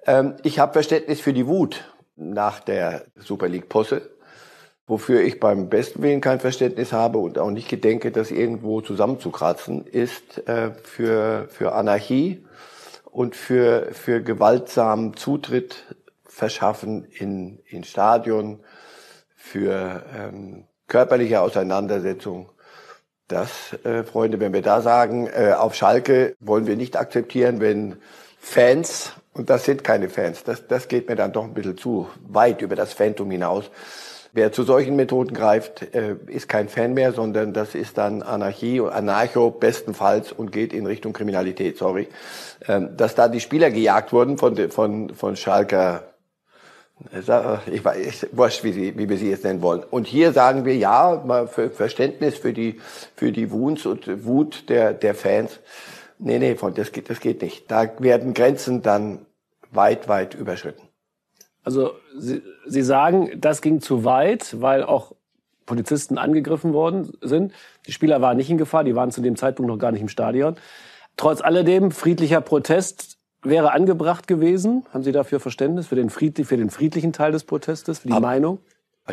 Ähm, 0.06 0.36
ich 0.44 0.60
habe 0.60 0.74
Verständnis 0.74 1.20
für 1.20 1.34
die 1.34 1.48
Wut 1.48 1.84
nach 2.16 2.60
der 2.60 3.06
Super 3.16 3.48
League-Posse 3.48 4.15
Wofür 4.88 5.22
ich 5.22 5.40
beim 5.40 5.70
besten 5.70 6.04
Willen 6.04 6.22
kein 6.22 6.40
Verständnis 6.40 6.94
habe 6.94 7.18
und 7.18 7.40
auch 7.40 7.50
nicht 7.50 7.70
gedenke, 7.70 8.12
das 8.12 8.30
irgendwo 8.30 8.82
zusammenzukratzen, 8.82 9.86
ist 9.86 10.48
äh, 10.48 10.72
für, 10.84 11.48
für 11.50 11.74
Anarchie 11.74 12.46
und 13.06 13.36
für, 13.36 13.90
für 13.94 14.22
gewaltsamen 14.22 15.16
Zutritt 15.16 15.96
verschaffen 16.26 17.06
in, 17.06 17.60
in 17.66 17.84
Stadion, 17.84 18.60
für 19.36 20.04
ähm, 20.16 20.66
körperliche 20.88 21.42
Auseinandersetzung. 21.42 22.50
Das, 23.28 23.74
äh, 23.84 24.04
Freunde, 24.04 24.40
wenn 24.40 24.54
wir 24.54 24.62
da 24.62 24.82
sagen, 24.82 25.28
äh, 25.28 25.54
auf 25.54 25.74
Schalke 25.74 26.36
wollen 26.40 26.68
wir 26.68 26.76
nicht 26.76 26.96
akzeptieren, 26.96 27.60
wenn 27.60 27.96
Fans, 28.38 29.14
und 29.34 29.50
das 29.50 29.66
sind 29.66 29.84
keine 29.84 30.10
Fans, 30.10 30.44
das, 30.44 30.68
das 30.68 30.88
geht 30.88 31.10
mir 31.10 31.16
dann 31.16 31.32
doch 31.32 31.44
ein 31.44 31.54
bisschen 31.56 31.78
zu 31.78 32.08
weit 32.28 32.62
über 32.62 32.76
das 32.76 32.94
Phantom 32.94 33.32
hinaus, 33.32 33.72
Wer 34.38 34.52
zu 34.52 34.64
solchen 34.64 34.98
Methoden 34.98 35.34
greift, 35.34 35.96
äh, 35.96 36.18
ist 36.28 36.50
kein 36.50 36.68
Fan 36.68 36.94
mehr, 36.94 37.14
sondern 37.14 37.54
das 37.54 37.74
ist 37.74 37.98
dann 37.98 38.22
Anarchie, 38.22 38.82
Anarcho 38.82 39.50
bestenfalls 39.50 40.34
und 40.34 40.52
geht 40.52 40.74
in 40.74 40.86
Richtung 40.86 41.14
Kriminalität, 41.14 41.78
sorry. 41.78 42.10
Ähm, 42.68 42.98
dass 42.98 43.16
da 43.16 43.30
die 43.30 43.40
Spieler 43.40 43.72
gejagt 43.72 44.12
wurden 44.12 44.38
von, 44.38 44.70
von, 44.70 45.16
von 45.16 45.38
Schalker, 45.38 46.04
äh, 47.14 47.72
ich 47.72 47.86
weiß, 47.86 48.28
wurscht, 48.34 48.66
wie, 48.66 48.74
sie, 48.74 48.98
wie 48.98 49.08
wir 49.08 49.18
sie 49.18 49.30
jetzt 49.30 49.46
nennen 49.46 49.62
wollen. 49.62 49.84
Und 49.84 50.06
hier 50.06 50.34
sagen 50.34 50.66
wir 50.66 50.76
ja, 50.76 51.24
mal 51.26 51.48
für 51.48 51.70
Verständnis 51.70 52.36
für 52.36 52.52
die, 52.52 52.82
für 53.16 53.32
die 53.32 53.52
Wut 53.52 53.86
und 53.86 54.26
Wut 54.26 54.68
der, 54.68 54.94
der 54.94 55.16
Fans. 55.16 55.62
Nee, 56.20 56.40
nee, 56.40 56.56
von, 56.56 56.74
das 56.74 56.92
geht, 56.92 57.10
das 57.10 57.22
geht 57.22 57.42
nicht. 57.42 57.72
Da 57.72 57.90
werden 58.00 58.34
Grenzen 58.34 58.82
dann 58.82 59.28
weit, 59.72 60.10
weit 60.10 60.34
überschritten. 60.34 60.85
Also 61.66 61.92
Sie, 62.18 62.42
Sie 62.66 62.84
sagen, 62.84 63.32
das 63.36 63.62
ging 63.62 63.82
zu 63.82 64.06
weit, 64.06 64.62
weil 64.62 64.84
auch 64.84 65.14
Polizisten 65.66 66.18
angegriffen 66.18 66.74
worden 66.74 67.12
sind. 67.22 67.52
Die 67.88 67.92
Spieler 67.92 68.22
waren 68.22 68.38
nicht 68.38 68.50
in 68.50 68.58
Gefahr, 68.58 68.84
die 68.84 68.96
waren 68.96 69.12
zu 69.12 69.22
dem 69.22 69.36
Zeitpunkt 69.36 69.70
noch 69.70 69.80
gar 69.80 69.92
nicht 69.92 70.02
im 70.02 70.10
Stadion. 70.10 70.56
Trotz 71.18 71.42
alledem, 71.42 71.92
friedlicher 71.92 72.42
Protest 72.42 73.18
wäre 73.42 73.72
angebracht 73.72 74.28
gewesen. 74.28 74.86
Haben 74.94 75.04
Sie 75.04 75.12
dafür 75.12 75.40
Verständnis 75.40 75.88
für 75.88 75.96
den, 75.96 76.10
friedlich, 76.10 76.48
für 76.48 76.58
den 76.58 76.70
friedlichen 76.70 77.14
Teil 77.14 77.32
des 77.32 77.44
Protestes, 77.44 78.00
für 78.00 78.10
die 78.10 78.14
aber, 78.14 78.28
Meinung? 78.28 78.60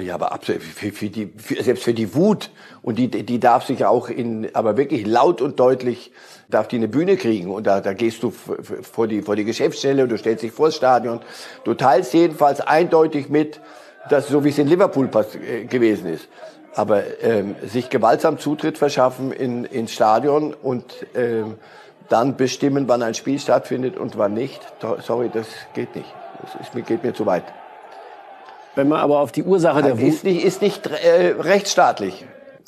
Ja, 0.01 0.15
aber 0.15 0.33
absolut, 0.33 0.63
für, 0.63 0.91
für 0.91 1.11
die, 1.11 1.31
für, 1.37 1.63
selbst 1.63 1.85
für 1.85 1.93
die 1.93 2.15
Wut. 2.15 2.51
Und 2.81 2.99
die, 2.99 3.09
die 3.09 3.39
darf 3.39 3.67
sich 3.67 3.85
auch 3.85 4.09
in, 4.09 4.49
aber 4.55 4.79
wirklich 4.79 5.07
laut 5.07 5.43
und 5.43 5.61
deutlich, 5.61 6.13
darf 6.49 6.67
die 6.69 6.77
eine 6.77 6.89
Bühne 6.89 7.19
kriegen. 7.19 7.51
Und 7.51 7.67
da, 7.67 7.83
da 7.83 7.93
gehst 7.93 8.23
du 8.23 8.31
vor 8.31 9.07
die, 9.07 9.21
vor 9.21 9.37
die 9.37 9.45
Geschäftsstelle 9.45 10.05
und 10.05 10.09
du 10.09 10.17
stellst 10.17 10.43
dich 10.43 10.53
vor 10.53 10.69
das 10.69 10.77
Stadion. 10.77 11.21
Du 11.65 11.75
teilst 11.75 12.15
jedenfalls 12.15 12.63
eindeutig 12.63 13.29
mit, 13.29 13.61
dass 14.09 14.29
so 14.29 14.45
wie 14.45 14.49
es 14.49 14.59
in 14.59 14.67
Liverpool 14.67 15.11
äh, 15.47 15.67
gewesen 15.67 16.07
ist. 16.07 16.27
Aber 16.75 17.03
ähm, 17.23 17.55
sich 17.63 17.91
gewaltsam 17.91 18.39
Zutritt 18.39 18.79
verschaffen 18.79 19.31
in, 19.31 19.67
ins 19.67 19.93
Stadion 19.93 20.55
und 20.55 20.85
ähm, 21.15 21.57
dann 22.09 22.37
bestimmen, 22.37 22.89
wann 22.89 23.03
ein 23.03 23.13
Spiel 23.13 23.39
stattfindet 23.39 23.99
und 23.99 24.17
wann 24.17 24.33
nicht, 24.33 24.61
sorry, 25.01 25.31
das 25.33 25.49
geht 25.75 25.95
nicht. 25.95 26.09
Das 26.41 26.75
ist, 26.75 26.87
geht 26.87 27.05
mir 27.05 27.13
zu 27.13 27.27
weit. 27.27 27.45
Wenn 28.75 28.89
man 28.89 29.01
aber 29.01 29.21
auf 29.21 29.33
die 29.33 29.43
Ursache 29.43 29.83
der 29.83 30.01
Wut... 30.01 30.09
Ist 30.09 30.25
nicht, 30.25 30.45
ist 30.45 30.63
nicht 30.63 30.87
äh, 30.87 31.35
rechtsstaatlich. 31.39 32.25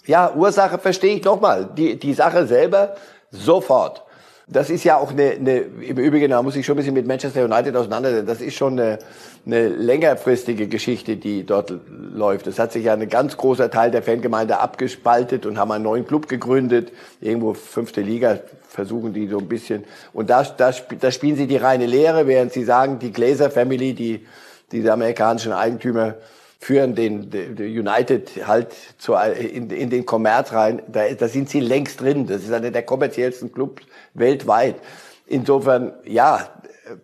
Ja, 0.07 0.35
Ursache 0.35 0.79
verstehe 0.79 1.17
ich 1.17 1.25
nochmal. 1.25 1.69
Die, 1.77 1.99
die 1.99 2.13
Sache 2.13 2.47
selber 2.47 2.95
sofort. 3.31 4.03
Das 4.47 4.69
ist 4.69 4.85
ja 4.85 4.99
auch 4.99 5.11
eine, 5.11 5.31
eine 5.31 5.57
im 5.57 5.97
Übrigen, 5.97 6.29
da 6.31 6.43
muss 6.43 6.55
ich 6.55 6.67
schon 6.67 6.75
ein 6.75 6.77
bisschen 6.77 6.93
mit 6.93 7.07
Manchester 7.07 7.47
United 7.47 7.75
auseinandersetzen. 7.75 8.27
Das 8.27 8.43
ist 8.43 8.55
schon 8.55 8.79
eine, 8.79 8.99
eine 9.47 9.69
längerfristige 9.69 10.69
Geschichte, 10.69 11.17
die 11.17 11.47
dort 11.47 11.73
läuft. 11.89 12.47
Es 12.47 12.59
hat 12.59 12.71
sich 12.71 12.85
ja 12.85 12.93
ein 12.93 13.09
ganz 13.09 13.39
großer 13.39 13.71
Teil 13.71 13.91
der 13.91 14.03
Fangemeinde 14.03 14.59
abgespaltet 14.59 15.47
und 15.47 15.59
haben 15.59 15.73
einen 15.73 15.85
neuen 15.85 16.07
Club 16.07 16.29
gegründet. 16.29 16.93
Irgendwo 17.23 17.55
fünfte 17.55 18.03
Liga 18.03 18.41
versuchen 18.69 19.15
die 19.15 19.29
so 19.29 19.39
ein 19.39 19.49
bisschen. 19.49 19.85
Und 20.13 20.29
da, 20.29 20.43
da, 20.43 20.73
da 21.01 21.11
spielen 21.11 21.37
sie 21.37 21.47
die 21.47 21.57
reine 21.57 21.87
Lehre, 21.87 22.27
während 22.27 22.53
sie 22.53 22.65
sagen, 22.65 22.99
die 22.99 23.13
Glazer 23.13 23.51
Family, 23.51 23.95
die 23.95 24.27
Diese 24.73 24.93
amerikanischen 24.93 25.53
Eigentümer 25.53 26.15
führen 26.59 26.95
den, 26.95 27.31
den 27.31 27.57
United 27.59 28.47
halt 28.47 28.75
zu, 28.99 29.15
in, 29.15 29.71
in 29.71 29.91
den 29.91 30.07
Kommerz 30.07 30.53
rein. 30.53 30.83
Da, 30.89 31.13
da 31.13 31.29
sind 31.29 31.51
sie 31.51 31.61
längst 31.61 32.01
drin. 32.01 32.27
Das 32.27 32.43
ist 32.43 32.53
einer 32.53 32.71
der 32.71 32.83
kommerziellsten 32.83 33.53
Clubs 33.53 33.83
weltweit. 34.15 34.77
Insofern, 35.27 35.93
ja, 36.05 36.49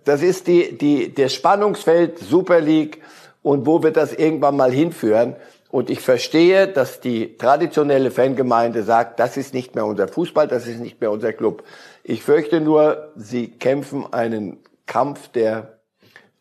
das 0.04 0.22
ist 0.22 0.46
die, 0.46 0.76
die, 0.76 1.14
der 1.14 1.28
Spannungsfeld 1.28 2.18
Super 2.18 2.60
League 2.60 3.00
und 3.42 3.66
wo 3.66 3.82
wird 3.82 3.96
das 3.96 4.12
irgendwann 4.12 4.56
mal 4.56 4.72
hinführen? 4.72 5.36
Und 5.70 5.88
ich 5.88 6.00
verstehe, 6.00 6.66
dass 6.66 7.00
die 7.00 7.36
traditionelle 7.36 8.10
Fangemeinde 8.10 8.82
sagt, 8.82 9.20
das 9.20 9.36
ist 9.36 9.54
nicht 9.54 9.74
mehr 9.74 9.86
unser 9.86 10.08
Fußball, 10.08 10.48
das 10.48 10.66
ist 10.66 10.80
nicht 10.80 11.00
mehr 11.00 11.12
unser 11.12 11.32
Club. 11.32 11.62
Ich 12.02 12.22
fürchte 12.22 12.60
nur, 12.60 13.12
sie 13.14 13.48
kämpfen 13.48 14.12
einen 14.12 14.58
Kampf, 14.86 15.28
der 15.28 15.79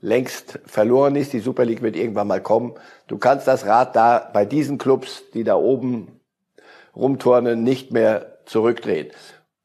längst 0.01 0.60
verloren 0.65 1.15
ist. 1.15 1.34
Die 1.34 1.39
Super 1.39 1.65
League 1.65 1.82
wird 1.82 1.96
irgendwann 1.96 2.27
mal 2.27 2.41
kommen. 2.41 2.74
Du 3.08 3.18
kannst 3.18 3.48
das 3.48 3.65
Rad 3.65 3.96
da 3.96 4.29
bei 4.32 4.46
diesen 4.46 4.77
Clubs, 4.77 5.24
die 5.34 5.44
da 5.44 5.56
oben 5.56 6.20
rumturnen, 6.96 7.63
nicht 7.63 7.91
mehr 7.91 8.39
zurückdrehen. 8.46 9.10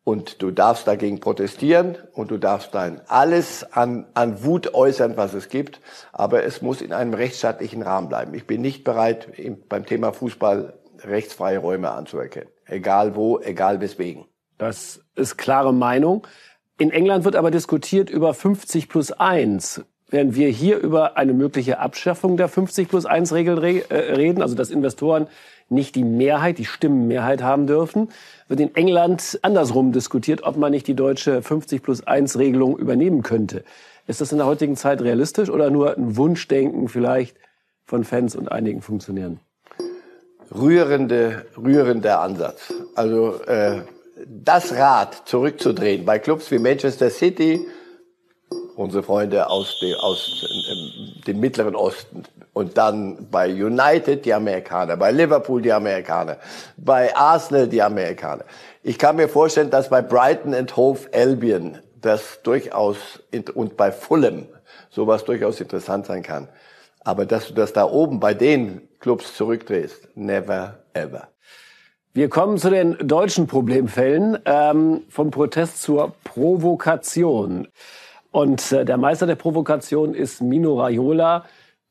Und 0.04 0.42
du 0.42 0.50
darfst 0.50 0.86
dagegen 0.86 1.20
protestieren 1.20 1.96
und 2.12 2.30
du 2.30 2.36
darfst 2.36 2.74
dann 2.74 3.00
alles 3.06 3.64
an, 3.72 4.06
an 4.12 4.44
Wut 4.44 4.74
äußern, 4.74 5.16
was 5.16 5.32
es 5.32 5.48
gibt. 5.48 5.80
Aber 6.12 6.44
es 6.44 6.60
muss 6.60 6.82
in 6.82 6.92
einem 6.92 7.14
rechtsstaatlichen 7.14 7.80
Rahmen 7.80 8.10
bleiben. 8.10 8.34
Ich 8.34 8.46
bin 8.46 8.60
nicht 8.60 8.84
bereit, 8.84 9.28
beim 9.70 9.86
Thema 9.86 10.12
Fußball 10.12 10.74
rechtsfreie 11.02 11.58
Räume 11.58 11.90
anzuerkennen. 11.90 12.50
Egal 12.66 13.16
wo, 13.16 13.40
egal 13.40 13.80
weswegen. 13.80 14.26
Das 14.58 15.00
ist 15.14 15.38
klare 15.38 15.72
Meinung. 15.72 16.26
In 16.76 16.90
England 16.90 17.24
wird 17.24 17.36
aber 17.36 17.50
diskutiert 17.50 18.10
über 18.10 18.34
50 18.34 18.88
plus 18.90 19.10
1 19.12 19.84
während 20.14 20.36
wir 20.36 20.48
hier 20.48 20.78
über 20.78 21.16
eine 21.16 21.34
mögliche 21.34 21.80
Abschaffung 21.80 22.36
der 22.36 22.48
50 22.48 22.88
plus 22.88 23.04
1 23.04 23.32
Regel 23.32 23.58
äh, 23.58 23.94
reden, 24.14 24.42
also 24.42 24.54
dass 24.54 24.70
Investoren 24.70 25.26
nicht 25.68 25.96
die 25.96 26.04
Mehrheit, 26.04 26.58
die 26.58 26.66
Stimmenmehrheit 26.66 27.42
haben 27.42 27.66
dürfen, 27.66 28.10
wird 28.46 28.60
in 28.60 28.72
England 28.76 29.40
andersrum 29.42 29.90
diskutiert, 29.90 30.44
ob 30.44 30.56
man 30.56 30.70
nicht 30.70 30.86
die 30.86 30.94
deutsche 30.94 31.42
50 31.42 31.82
plus 31.82 32.06
1 32.06 32.38
Regelung 32.38 32.78
übernehmen 32.78 33.24
könnte. 33.24 33.64
Ist 34.06 34.20
das 34.20 34.30
in 34.30 34.38
der 34.38 34.46
heutigen 34.46 34.76
Zeit 34.76 35.02
realistisch 35.02 35.50
oder 35.50 35.70
nur 35.70 35.96
ein 35.96 36.16
Wunschdenken 36.16 36.88
vielleicht 36.88 37.36
von 37.84 38.04
Fans 38.04 38.36
und 38.36 38.52
einigen 38.52 38.82
Funktionären? 38.82 39.40
Rührende, 40.54 41.46
rührender 41.56 42.20
Ansatz. 42.20 42.72
Also 42.94 43.42
äh, 43.46 43.80
das 44.26 44.76
Rad 44.76 45.22
zurückzudrehen 45.24 46.04
bei 46.04 46.20
Clubs 46.20 46.52
wie 46.52 46.60
Manchester 46.60 47.10
City, 47.10 47.66
unsere 48.76 49.02
Freunde 49.02 49.48
aus, 49.48 49.78
de, 49.80 49.94
aus 49.94 50.44
ähm, 50.70 51.22
dem 51.26 51.40
Mittleren 51.40 51.74
Osten. 51.74 52.24
Und 52.52 52.78
dann 52.78 53.28
bei 53.30 53.48
United 53.48 54.24
die 54.24 54.32
Amerikaner, 54.32 54.96
bei 54.96 55.10
Liverpool 55.10 55.60
die 55.60 55.72
Amerikaner, 55.72 56.36
bei 56.76 57.14
Arsenal 57.16 57.66
die 57.66 57.82
Amerikaner. 57.82 58.44
Ich 58.82 58.98
kann 58.98 59.16
mir 59.16 59.28
vorstellen, 59.28 59.70
dass 59.70 59.88
bei 59.88 60.02
Brighton 60.02 60.54
and 60.54 60.76
Hove 60.76 61.00
Albion 61.12 61.78
das 62.00 62.40
durchaus 62.42 62.96
und 63.54 63.76
bei 63.76 63.90
Fulham 63.90 64.46
sowas 64.90 65.24
durchaus 65.24 65.60
interessant 65.60 66.06
sein 66.06 66.22
kann. 66.22 66.48
Aber 67.00 67.26
dass 67.26 67.48
du 67.48 67.54
das 67.54 67.72
da 67.72 67.84
oben 67.84 68.20
bei 68.20 68.34
den 68.34 68.88
Clubs 69.00 69.36
zurückdrehst, 69.36 70.08
never 70.14 70.78
ever. 70.92 71.28
Wir 72.16 72.28
kommen 72.28 72.58
zu 72.58 72.70
den 72.70 72.96
deutschen 72.98 73.48
Problemfällen, 73.48 74.38
ähm, 74.44 75.02
vom 75.08 75.32
Protest 75.32 75.82
zur 75.82 76.14
Provokation. 76.22 77.66
Und 78.34 78.72
äh, 78.72 78.84
der 78.84 78.96
Meister 78.96 79.28
der 79.28 79.36
Provokation 79.36 80.12
ist 80.12 80.42
Mino 80.42 80.80
Raiola, 80.80 81.44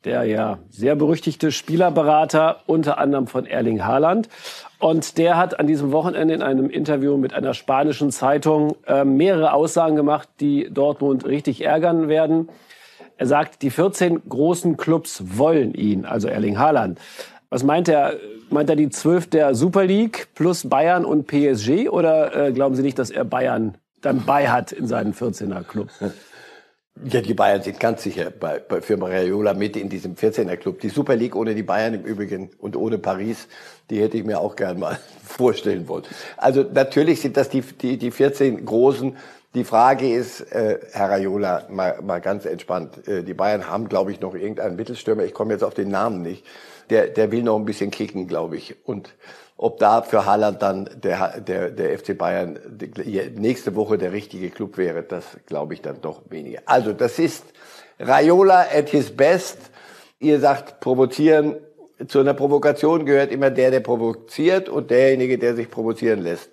der 0.03 0.25
ja 0.25 0.59
sehr 0.69 0.97
berüchtigte 0.97 1.53
Spielerberater, 1.53 2.57
unter 2.65 2.97
anderem 2.97 3.27
von 3.27 3.45
Erling 3.45 3.85
Haaland. 3.85 4.27
Und 4.77 5.17
der 5.17 5.38
hat 5.38 5.57
an 5.57 5.67
diesem 5.67 5.93
Wochenende 5.93 6.33
in 6.33 6.41
einem 6.41 6.69
Interview 6.69 7.15
mit 7.15 7.33
einer 7.33 7.53
spanischen 7.53 8.12
Zeitung 8.12 8.75
äh, 8.88 9.05
mehrere 9.05 9.53
Aussagen 9.53 9.95
gemacht, 9.95 10.27
die 10.41 10.67
Dortmund 10.69 11.23
richtig 11.25 11.63
ärgern 11.63 12.09
werden. 12.09 12.50
Er 13.15 13.27
sagt, 13.27 13.62
die 13.62 13.69
14 13.69 14.23
großen 14.27 14.75
Clubs 14.75 15.23
wollen 15.38 15.73
ihn, 15.73 16.03
also 16.03 16.27
Erling 16.27 16.59
Haaland. 16.59 17.00
Was 17.50 17.63
meint 17.63 17.88
er? 17.88 18.17
Meint 18.50 18.69
er 18.69 18.75
die 18.75 18.89
12 18.89 19.29
der 19.29 19.55
Super 19.55 19.85
League 19.85 20.27
plus 20.35 20.67
Bayern 20.67 21.05
und 21.05 21.25
PSG? 21.25 21.88
Oder 21.89 22.35
äh, 22.35 22.51
glauben 22.51 22.75
Sie 22.75 22.83
nicht, 22.83 23.00
dass 23.00 23.12
er 23.12 23.23
Bayern 23.23 23.77
dann 24.01 24.25
bei 24.25 24.50
hat 24.50 24.73
in 24.73 24.88
seinen 24.88 25.13
14er 25.13 25.63
Club? 25.63 25.88
Ja, 27.01 27.21
die 27.21 27.33
Bayern 27.33 27.62
sind 27.63 27.79
ganz 27.79 28.03
sicher 28.03 28.29
bei, 28.29 28.59
bei 28.59 28.79
für 28.79 28.97
Mariola 28.97 29.55
mit 29.55 29.75
in 29.75 29.89
diesem 29.89 30.15
14er 30.15 30.57
Club. 30.57 30.79
Die 30.79 30.89
Super 30.89 31.15
League 31.15 31.35
ohne 31.35 31.55
die 31.55 31.63
Bayern 31.63 31.95
im 31.95 32.03
Übrigen 32.03 32.51
und 32.59 32.75
ohne 32.75 33.00
Paris, 33.00 33.47
die 33.89 34.00
hätte 34.00 34.17
ich 34.17 34.23
mir 34.23 34.39
auch 34.39 34.55
gern 34.55 34.79
mal 34.79 35.00
vorstellen 35.23 35.88
wollen. 35.88 36.03
Also 36.38 36.63
natürlich 36.63 37.21
sind 37.21 37.35
das 37.35 37.50
die, 37.50 37.62
die, 37.62 37.97
die 37.97 38.12
14 38.12 38.63
Großen. 38.63 39.17
Die 39.55 39.63
Frage 39.63 40.13
ist, 40.13 40.41
äh, 40.51 40.79
Herr 40.91 41.09
Raiola, 41.09 41.67
mal, 41.69 42.00
mal 42.01 42.21
ganz 42.21 42.45
entspannt. 42.45 43.07
Äh, 43.07 43.23
die 43.23 43.33
Bayern 43.33 43.67
haben, 43.67 43.89
glaube 43.89 44.12
ich, 44.12 44.19
noch 44.21 44.35
irgendeinen 44.35 44.75
Mittelstürmer. 44.75 45.23
Ich 45.23 45.33
komme 45.33 45.53
jetzt 45.53 45.63
auf 45.63 45.73
den 45.73 45.89
Namen 45.89 46.21
nicht. 46.21 46.45
Der, 46.89 47.07
der 47.07 47.31
will 47.31 47.43
noch 47.43 47.57
ein 47.57 47.65
bisschen 47.65 47.91
kicken, 47.91 48.27
glaube 48.27 48.57
ich. 48.57 48.75
Und 48.85 49.15
ob 49.57 49.79
da 49.79 50.01
für 50.01 50.25
Haaland 50.25 50.61
dann 50.61 50.89
der, 50.95 51.39
der, 51.39 51.69
der 51.69 51.97
FC 51.97 52.17
Bayern 52.17 52.59
nächste 53.35 53.75
Woche 53.75 53.97
der 53.97 54.11
richtige 54.11 54.49
Club 54.49 54.77
wäre, 54.77 55.03
das 55.03 55.37
glaube 55.45 55.73
ich 55.73 55.81
dann 55.81 56.01
doch 56.01 56.21
weniger. 56.29 56.61
Also 56.65 56.93
das 56.93 57.19
ist 57.19 57.45
Raiola 57.99 58.65
at 58.73 58.89
his 58.89 59.15
best. 59.15 59.57
Ihr 60.19 60.39
sagt 60.39 60.79
provozieren. 60.79 61.55
Zu 62.07 62.19
einer 62.19 62.33
Provokation 62.33 63.05
gehört 63.05 63.31
immer 63.31 63.51
der, 63.51 63.71
der 63.71 63.79
provoziert 63.79 64.67
und 64.67 64.89
derjenige, 64.89 65.37
der 65.37 65.55
sich 65.55 65.69
provozieren 65.69 66.21
lässt. 66.21 66.49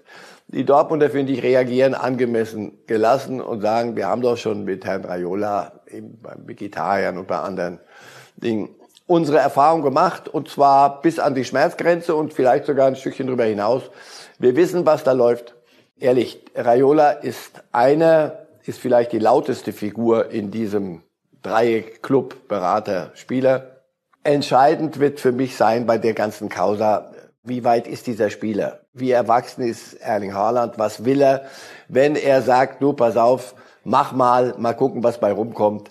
Die 0.48 0.64
Dortmunder, 0.64 1.10
finde 1.10 1.32
ich, 1.32 1.42
reagieren 1.42 1.94
angemessen 1.94 2.78
gelassen 2.86 3.40
und 3.40 3.60
sagen, 3.60 3.96
wir 3.96 4.08
haben 4.08 4.20
doch 4.20 4.36
schon 4.36 4.64
mit 4.64 4.84
Herrn 4.84 5.04
Raiola, 5.04 5.80
eben 5.88 6.18
beim 6.20 6.46
Vegetariern 6.46 7.18
und 7.18 7.26
bei 7.28 7.38
anderen 7.38 7.78
Dingen, 8.36 8.68
unsere 9.10 9.38
Erfahrung 9.38 9.82
gemacht 9.82 10.28
und 10.28 10.48
zwar 10.48 11.02
bis 11.02 11.18
an 11.18 11.34
die 11.34 11.44
Schmerzgrenze 11.44 12.14
und 12.14 12.32
vielleicht 12.32 12.64
sogar 12.66 12.86
ein 12.86 12.94
Stückchen 12.94 13.26
darüber 13.26 13.44
hinaus. 13.44 13.82
Wir 14.38 14.54
wissen, 14.54 14.86
was 14.86 15.02
da 15.02 15.10
läuft. 15.10 15.56
Ehrlich, 15.98 16.44
Raiola 16.54 17.10
ist 17.10 17.60
einer, 17.72 18.46
ist 18.64 18.78
vielleicht 18.78 19.10
die 19.10 19.18
lauteste 19.18 19.72
Figur 19.72 20.30
in 20.30 20.52
diesem 20.52 21.02
Dreieck 21.42 22.04
Club, 22.04 22.46
Berater, 22.46 23.10
Spieler. 23.14 23.82
Entscheidend 24.22 25.00
wird 25.00 25.18
für 25.18 25.32
mich 25.32 25.56
sein 25.56 25.86
bei 25.86 25.98
der 25.98 26.14
ganzen 26.14 26.48
Causa, 26.48 27.10
wie 27.42 27.64
weit 27.64 27.88
ist 27.88 28.06
dieser 28.06 28.30
Spieler? 28.30 28.80
Wie 28.92 29.10
erwachsen 29.10 29.64
ist 29.64 29.94
Erling 29.94 30.34
Haaland? 30.34 30.78
Was 30.78 31.04
will 31.04 31.20
er? 31.20 31.46
Wenn 31.88 32.14
er 32.14 32.42
sagt, 32.42 32.80
du, 32.80 32.92
pass 32.92 33.16
auf, 33.16 33.56
mach 33.82 34.12
mal, 34.12 34.54
mal 34.58 34.74
gucken, 34.74 35.02
was 35.02 35.18
bei 35.18 35.32
rumkommt, 35.32 35.90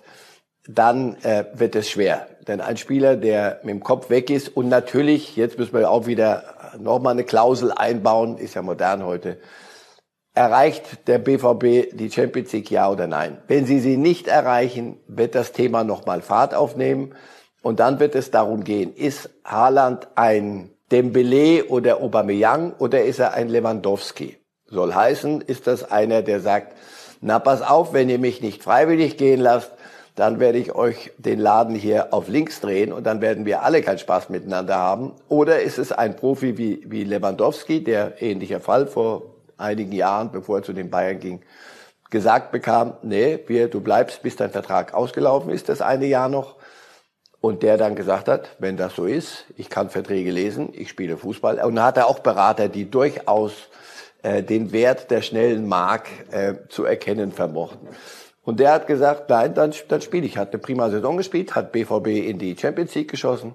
dann 0.75 1.17
äh, 1.23 1.45
wird 1.53 1.75
es 1.75 1.89
schwer. 1.89 2.27
Denn 2.47 2.61
ein 2.61 2.77
Spieler, 2.77 3.15
der 3.15 3.59
mit 3.63 3.71
dem 3.71 3.83
Kopf 3.83 4.09
weg 4.09 4.29
ist 4.29 4.55
und 4.55 4.69
natürlich, 4.69 5.35
jetzt 5.35 5.57
müssen 5.57 5.73
wir 5.73 5.89
auch 5.89 6.05
wieder 6.05 6.43
nochmal 6.79 7.13
eine 7.13 7.23
Klausel 7.23 7.71
einbauen, 7.71 8.37
ist 8.37 8.53
ja 8.53 8.61
modern 8.61 9.03
heute, 9.03 9.37
erreicht 10.35 11.07
der 11.07 11.17
BVB 11.17 11.97
die 11.97 12.11
Champions 12.11 12.51
League 12.51 12.69
ja 12.69 12.89
oder 12.89 13.07
nein? 13.07 13.39
Wenn 13.47 13.65
sie 13.65 13.79
sie 13.79 13.97
nicht 13.97 14.27
erreichen, 14.27 14.97
wird 15.07 15.33
das 15.33 15.53
Thema 15.53 15.83
nochmal 15.83 16.21
Fahrt 16.21 16.53
aufnehmen 16.53 17.15
und 17.63 17.79
dann 17.79 17.99
wird 17.99 18.13
es 18.13 18.29
darum 18.29 18.63
gehen, 18.63 18.93
ist 18.93 19.29
Haaland 19.43 20.07
ein 20.15 20.69
Dembele 20.91 21.65
oder 21.65 22.01
Aubameyang 22.01 22.73
oder 22.77 23.03
ist 23.03 23.19
er 23.19 23.33
ein 23.33 23.49
Lewandowski? 23.49 24.37
Soll 24.67 24.93
heißen, 24.93 25.41
ist 25.41 25.65
das 25.65 25.89
einer, 25.89 26.21
der 26.21 26.41
sagt, 26.41 26.75
na 27.21 27.39
pass 27.39 27.63
auf, 27.63 27.91
wenn 27.93 28.07
ihr 28.07 28.19
mich 28.19 28.41
nicht 28.41 28.63
freiwillig 28.63 29.17
gehen 29.17 29.39
lasst, 29.39 29.71
dann 30.19 30.41
werde 30.41 30.57
ich 30.57 30.75
euch 30.75 31.11
den 31.17 31.39
Laden 31.39 31.75
hier 31.75 32.13
auf 32.13 32.27
links 32.27 32.59
drehen 32.59 32.91
und 32.91 33.05
dann 33.05 33.21
werden 33.21 33.45
wir 33.45 33.63
alle 33.63 33.81
keinen 33.81 33.99
Spaß 33.99 34.27
miteinander 34.27 34.75
haben. 34.75 35.13
Oder 35.29 35.61
ist 35.61 35.77
es 35.77 35.93
ein 35.93 36.17
Profi 36.17 36.57
wie, 36.57 36.83
wie 36.85 37.05
Lewandowski, 37.05 37.85
der 37.85 38.21
ähnlicher 38.21 38.59
Fall 38.59 38.85
vor 38.85 39.23
einigen 39.57 39.93
Jahren, 39.93 40.29
bevor 40.29 40.57
er 40.57 40.63
zu 40.63 40.73
den 40.73 40.89
Bayern 40.89 41.21
ging, 41.21 41.41
gesagt 42.09 42.51
bekam, 42.51 42.95
nee, 43.01 43.39
wir, 43.47 43.69
du 43.69 43.79
bleibst, 43.79 44.21
bis 44.21 44.35
dein 44.35 44.49
Vertrag 44.49 44.93
ausgelaufen 44.93 45.51
ist, 45.51 45.69
das 45.69 45.81
eine 45.81 46.05
Jahr 46.05 46.27
noch. 46.27 46.57
Und 47.39 47.63
der 47.63 47.77
dann 47.77 47.95
gesagt 47.95 48.27
hat, 48.27 48.49
wenn 48.59 48.75
das 48.75 48.95
so 48.95 49.05
ist, 49.05 49.45
ich 49.55 49.69
kann 49.69 49.89
Verträge 49.89 50.31
lesen, 50.31 50.73
ich 50.73 50.89
spiele 50.89 51.15
Fußball. 51.15 51.63
Und 51.63 51.75
da 51.75 51.85
hat 51.85 51.95
er 51.95 52.07
auch 52.07 52.19
Berater, 52.19 52.67
die 52.67 52.91
durchaus 52.91 53.53
äh, 54.21 54.43
den 54.43 54.73
Wert 54.73 55.11
der 55.11 55.21
schnellen 55.21 55.65
Mark 55.65 56.09
äh, 56.31 56.55
zu 56.67 56.83
erkennen 56.83 57.31
vermochten. 57.31 57.87
Und 58.49 58.59
der 58.59 58.71
hat 58.71 58.87
gesagt, 58.87 59.29
nein, 59.29 59.53
dann, 59.53 59.75
dann 59.89 60.01
spiele 60.01 60.25
ich. 60.25 60.35
Hat 60.35 60.53
eine 60.53 60.57
prima 60.57 60.89
Saison 60.89 61.17
gespielt, 61.17 61.53
hat 61.53 61.71
BVB 61.71 62.07
in 62.07 62.39
die 62.39 62.57
Champions 62.57 62.95
League 62.95 63.11
geschossen. 63.11 63.53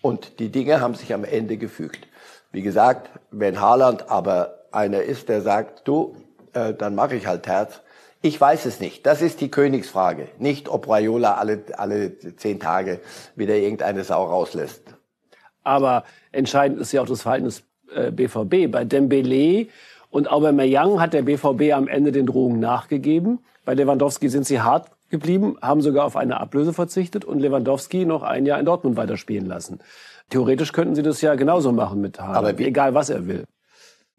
Und 0.00 0.38
die 0.38 0.48
Dinge 0.48 0.80
haben 0.80 0.94
sich 0.94 1.12
am 1.12 1.24
Ende 1.24 1.56
gefügt. 1.56 2.06
Wie 2.52 2.62
gesagt, 2.62 3.10
wenn 3.32 3.60
Haaland 3.60 4.08
aber 4.08 4.60
einer 4.70 5.02
ist, 5.02 5.28
der 5.28 5.40
sagt, 5.40 5.88
du, 5.88 6.14
äh, 6.52 6.72
dann 6.72 6.94
mache 6.94 7.16
ich 7.16 7.26
halt 7.26 7.48
Herz. 7.48 7.80
Ich 8.22 8.40
weiß 8.40 8.66
es 8.66 8.78
nicht. 8.78 9.06
Das 9.06 9.22
ist 9.22 9.40
die 9.40 9.50
Königsfrage. 9.50 10.28
Nicht, 10.38 10.68
ob 10.68 10.88
Raiola 10.88 11.34
alle, 11.34 11.64
alle 11.76 12.16
zehn 12.36 12.60
Tage 12.60 13.00
wieder 13.34 13.56
irgendeine 13.56 14.04
Sau 14.04 14.22
rauslässt. 14.24 14.82
Aber 15.64 16.04
entscheidend 16.30 16.80
ist 16.80 16.92
ja 16.92 17.02
auch 17.02 17.08
das 17.08 17.22
Verhalten 17.22 17.46
des 17.46 17.64
äh, 17.92 18.12
BVB. 18.12 18.70
Bei 18.70 18.84
Dembele 18.84 19.66
und 20.10 20.30
Aubameyang 20.30 21.00
hat 21.00 21.12
der 21.12 21.22
BVB 21.22 21.72
am 21.72 21.88
Ende 21.88 22.12
den 22.12 22.26
Drohungen 22.26 22.60
nachgegeben. 22.60 23.40
Bei 23.68 23.74
Lewandowski 23.74 24.30
sind 24.30 24.46
sie 24.46 24.62
hart 24.62 24.90
geblieben, 25.10 25.58
haben 25.60 25.82
sogar 25.82 26.06
auf 26.06 26.16
eine 26.16 26.40
Ablöse 26.40 26.72
verzichtet 26.72 27.26
und 27.26 27.38
Lewandowski 27.38 28.06
noch 28.06 28.22
ein 28.22 28.46
Jahr 28.46 28.58
in 28.58 28.64
Dortmund 28.64 28.96
weiterspielen 28.96 29.44
lassen. 29.44 29.80
Theoretisch 30.30 30.72
könnten 30.72 30.94
sie 30.94 31.02
das 31.02 31.20
ja 31.20 31.34
genauso 31.34 31.70
machen 31.70 32.00
mit 32.00 32.18
aber 32.18 32.56
wie, 32.56 32.64
egal 32.64 32.94
was 32.94 33.10
er 33.10 33.26
will. 33.26 33.44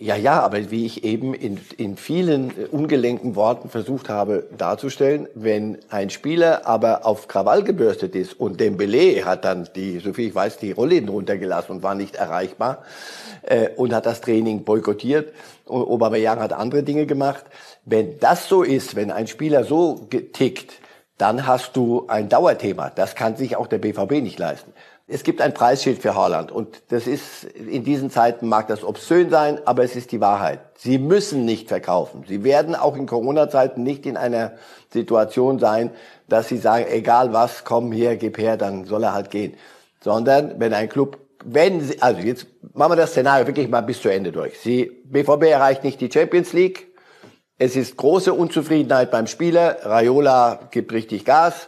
Ja, 0.02 0.16
ja, 0.16 0.40
aber 0.40 0.72
wie 0.72 0.86
ich 0.86 1.04
eben 1.04 1.34
in, 1.34 1.60
in 1.76 1.98
vielen 1.98 2.52
äh, 2.52 2.68
ungelenken 2.68 3.36
Worten 3.36 3.68
versucht 3.68 4.08
habe 4.08 4.48
darzustellen, 4.58 5.28
wenn 5.36 5.78
ein 5.90 6.10
Spieler 6.10 6.66
aber 6.66 7.06
auf 7.06 7.28
Krawall 7.28 7.66
gebürstet 7.66 8.16
ist 8.16 8.40
und 8.40 8.62
Dembele 8.62 9.26
hat 9.26 9.44
dann 9.44 9.68
die, 9.76 10.00
so 10.00 10.14
viel 10.14 10.30
ich 10.30 10.36
weiß, 10.36 10.58
die 10.58 10.72
Rollläden 10.72 11.10
runtergelassen 11.10 11.76
und 11.76 11.84
war 11.84 11.96
nicht 11.96 12.16
erreichbar 12.16 12.86
äh, 13.42 13.72
und 13.76 13.94
hat 13.94 14.06
das 14.06 14.22
Training 14.22 14.64
boykottiert, 14.64 15.34
Aubameyang 15.66 16.40
hat 16.40 16.54
andere 16.54 16.84
Dinge 16.84 17.06
gemacht. 17.06 17.44
Wenn 17.84 18.20
das 18.20 18.48
so 18.48 18.64
ist, 18.64 18.96
wenn 18.96 19.12
ein 19.12 19.28
Spieler 19.28 19.66
so 19.66 20.08
tickt, 20.32 20.76
dann 21.18 21.46
hast 21.46 21.76
du 21.76 22.06
ein 22.08 22.30
Dauerthema. 22.30 22.90
Das 22.90 23.16
kann 23.16 23.36
sich 23.36 23.58
auch 23.58 23.68
der 23.68 23.80
BVB 23.80 24.22
nicht 24.22 24.40
leisten. 24.40 24.72
Es 25.12 25.24
gibt 25.24 25.42
ein 25.42 25.56
Preisschild 25.56 26.04
für 26.04 26.14
Haaland 26.14 26.52
und 26.52 26.84
das 26.90 27.08
ist, 27.08 27.44
in 27.44 27.84
diesen 27.84 28.12
Zeiten 28.12 28.48
mag 28.48 28.68
das 28.68 28.84
obszön 28.84 29.32
sein, 29.32 29.60
aber 29.66 29.84
es 29.84 29.96
ist 29.96 30.12
die 30.12 30.22
Wahrheit. 30.22 30.60
Sie 30.78 31.00
müssen 31.00 31.46
nicht 31.46 31.68
verkaufen. 31.68 32.26
Sie 32.28 32.44
werden 32.44 32.76
auch 32.76 32.96
in 32.96 33.08
Corona-Zeiten 33.08 33.82
nicht 33.82 34.06
in 34.06 34.18
einer 34.18 34.52
Situation 34.94 35.58
sein, 35.58 35.90
dass 36.28 36.48
sie 36.48 36.58
sagen, 36.58 36.86
egal 36.88 37.34
was, 37.34 37.64
komm 37.64 37.92
hier, 37.92 38.18
gib 38.18 38.38
her, 38.38 38.56
dann 38.56 38.86
soll 38.86 39.04
er 39.04 39.14
halt 39.14 39.32
gehen. 39.32 39.56
Sondern 40.00 40.60
wenn 40.60 40.76
ein 40.76 40.90
Club, 40.90 41.18
wenn 41.44 41.82
sie, 41.82 42.00
also 42.04 42.22
jetzt 42.22 42.46
machen 42.76 42.92
wir 42.92 42.98
das 42.98 43.10
Szenario 43.10 43.48
wirklich 43.48 43.68
mal 43.68 43.82
bis 43.82 44.04
zu 44.04 44.10
Ende 44.10 44.32
durch. 44.32 44.60
Sie, 44.60 44.92
BVB 45.06 45.46
erreicht 45.46 45.84
nicht 45.84 46.00
die 46.02 46.12
Champions 46.12 46.54
League. 46.54 46.88
Es 47.58 47.76
ist 47.76 47.98
große 47.98 48.32
Unzufriedenheit 48.32 49.10
beim 49.10 49.26
Spieler. 49.26 49.78
Raiola 49.82 50.60
gibt 50.70 50.94
richtig 50.94 51.26
Gas. 51.26 51.68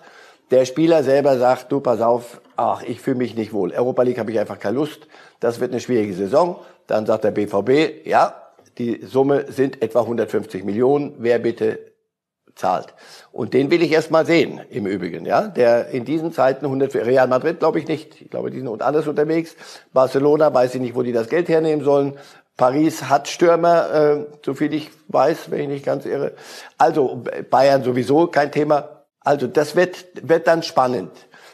Der 0.51 0.65
Spieler 0.65 1.01
selber 1.03 1.39
sagt, 1.39 1.71
du, 1.71 1.79
pass 1.79 2.01
auf, 2.01 2.40
ach, 2.61 2.83
ich 2.83 3.01
fühle 3.01 3.17
mich 3.17 3.35
nicht 3.35 3.53
wohl. 3.53 3.71
Europa 3.73 4.03
League 4.03 4.19
habe 4.19 4.31
ich 4.31 4.39
einfach 4.39 4.59
keine 4.59 4.75
Lust. 4.75 5.07
Das 5.39 5.59
wird 5.59 5.71
eine 5.71 5.81
schwierige 5.81 6.13
Saison. 6.13 6.57
Dann 6.87 7.05
sagt 7.05 7.23
der 7.23 7.31
BVB, 7.31 8.05
ja, 8.05 8.35
die 8.77 9.03
Summe 9.03 9.51
sind 9.51 9.81
etwa 9.81 10.01
150 10.01 10.63
Millionen. 10.63 11.15
Wer 11.17 11.39
bitte 11.39 11.79
zahlt? 12.55 12.93
Und 13.31 13.53
den 13.53 13.71
will 13.71 13.81
ich 13.81 13.91
erst 13.91 14.11
mal 14.11 14.25
sehen, 14.25 14.61
im 14.69 14.85
Übrigen, 14.85 15.25
ja. 15.25 15.47
Der 15.47 15.89
in 15.89 16.05
diesen 16.05 16.31
Zeiten 16.33 16.65
100, 16.65 16.95
Real 16.95 17.27
Madrid 17.27 17.59
glaube 17.59 17.79
ich 17.79 17.87
nicht. 17.87 18.21
Ich 18.21 18.29
glaube, 18.29 18.51
die 18.51 18.59
sind 18.59 18.81
alles 18.81 19.07
unterwegs. 19.07 19.55
Barcelona 19.91 20.53
weiß 20.53 20.75
ich 20.75 20.81
nicht, 20.81 20.95
wo 20.95 21.01
die 21.01 21.13
das 21.13 21.29
Geld 21.29 21.49
hernehmen 21.49 21.83
sollen. 21.83 22.17
Paris 22.57 23.09
hat 23.09 23.27
Stürmer, 23.27 23.93
äh, 23.93 24.25
so 24.45 24.53
viel 24.53 24.73
ich 24.73 24.91
weiß, 25.07 25.49
wenn 25.49 25.61
ich 25.61 25.67
nicht 25.67 25.85
ganz 25.85 26.05
irre. 26.05 26.33
Also 26.77 27.23
Bayern 27.49 27.83
sowieso 27.83 28.27
kein 28.27 28.51
Thema. 28.51 29.03
Also 29.19 29.47
das 29.47 29.75
wird, 29.75 30.05
wird 30.27 30.47
dann 30.47 30.61
spannend. 30.61 31.11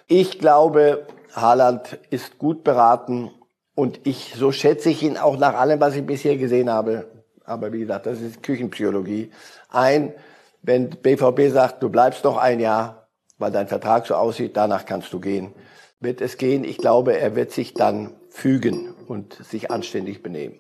Ich 0.10 0.40
glaube, 0.40 1.06
Haaland 1.34 2.00
ist 2.12 2.38
gut 2.38 2.64
beraten 2.64 3.30
und 3.76 4.00
ich, 4.08 4.36
so 4.38 4.54
schätze 4.54 4.90
ich 4.90 5.04
ihn 5.04 5.18
auch 5.18 5.38
nach 5.38 5.56
allem, 5.56 5.82
was 5.82 5.98
ich 5.98 6.06
bisher 6.06 6.38
gesehen 6.38 6.70
habe. 6.70 7.08
Aber 7.44 7.74
wie 7.74 7.82
gesagt, 7.82 8.06
das 8.06 8.22
ist 8.22 8.42
Küchenpsychologie. 8.42 9.32
Ein, 9.70 10.14
wenn 10.62 10.90
BVB 10.90 11.52
sagt, 11.52 11.84
du 11.84 11.90
bleibst 11.90 12.24
noch 12.24 12.38
ein 12.38 12.62
Jahr, 12.62 13.10
weil 13.38 13.52
dein 13.52 13.68
Vertrag 13.68 14.08
so 14.08 14.16
aussieht, 14.16 14.56
danach 14.56 14.86
kannst 14.86 15.12
du 15.12 15.20
gehen, 15.20 15.54
wird 16.00 16.22
es 16.22 16.38
gehen. 16.38 16.64
Ich 16.64 16.78
glaube, 16.78 17.20
er 17.20 17.36
wird 17.36 17.52
sich 17.52 17.74
dann 17.74 18.12
fügen 18.30 18.94
und 19.10 19.34
sich 19.34 19.72
anständig 19.72 20.24
benehmen. 20.24 20.56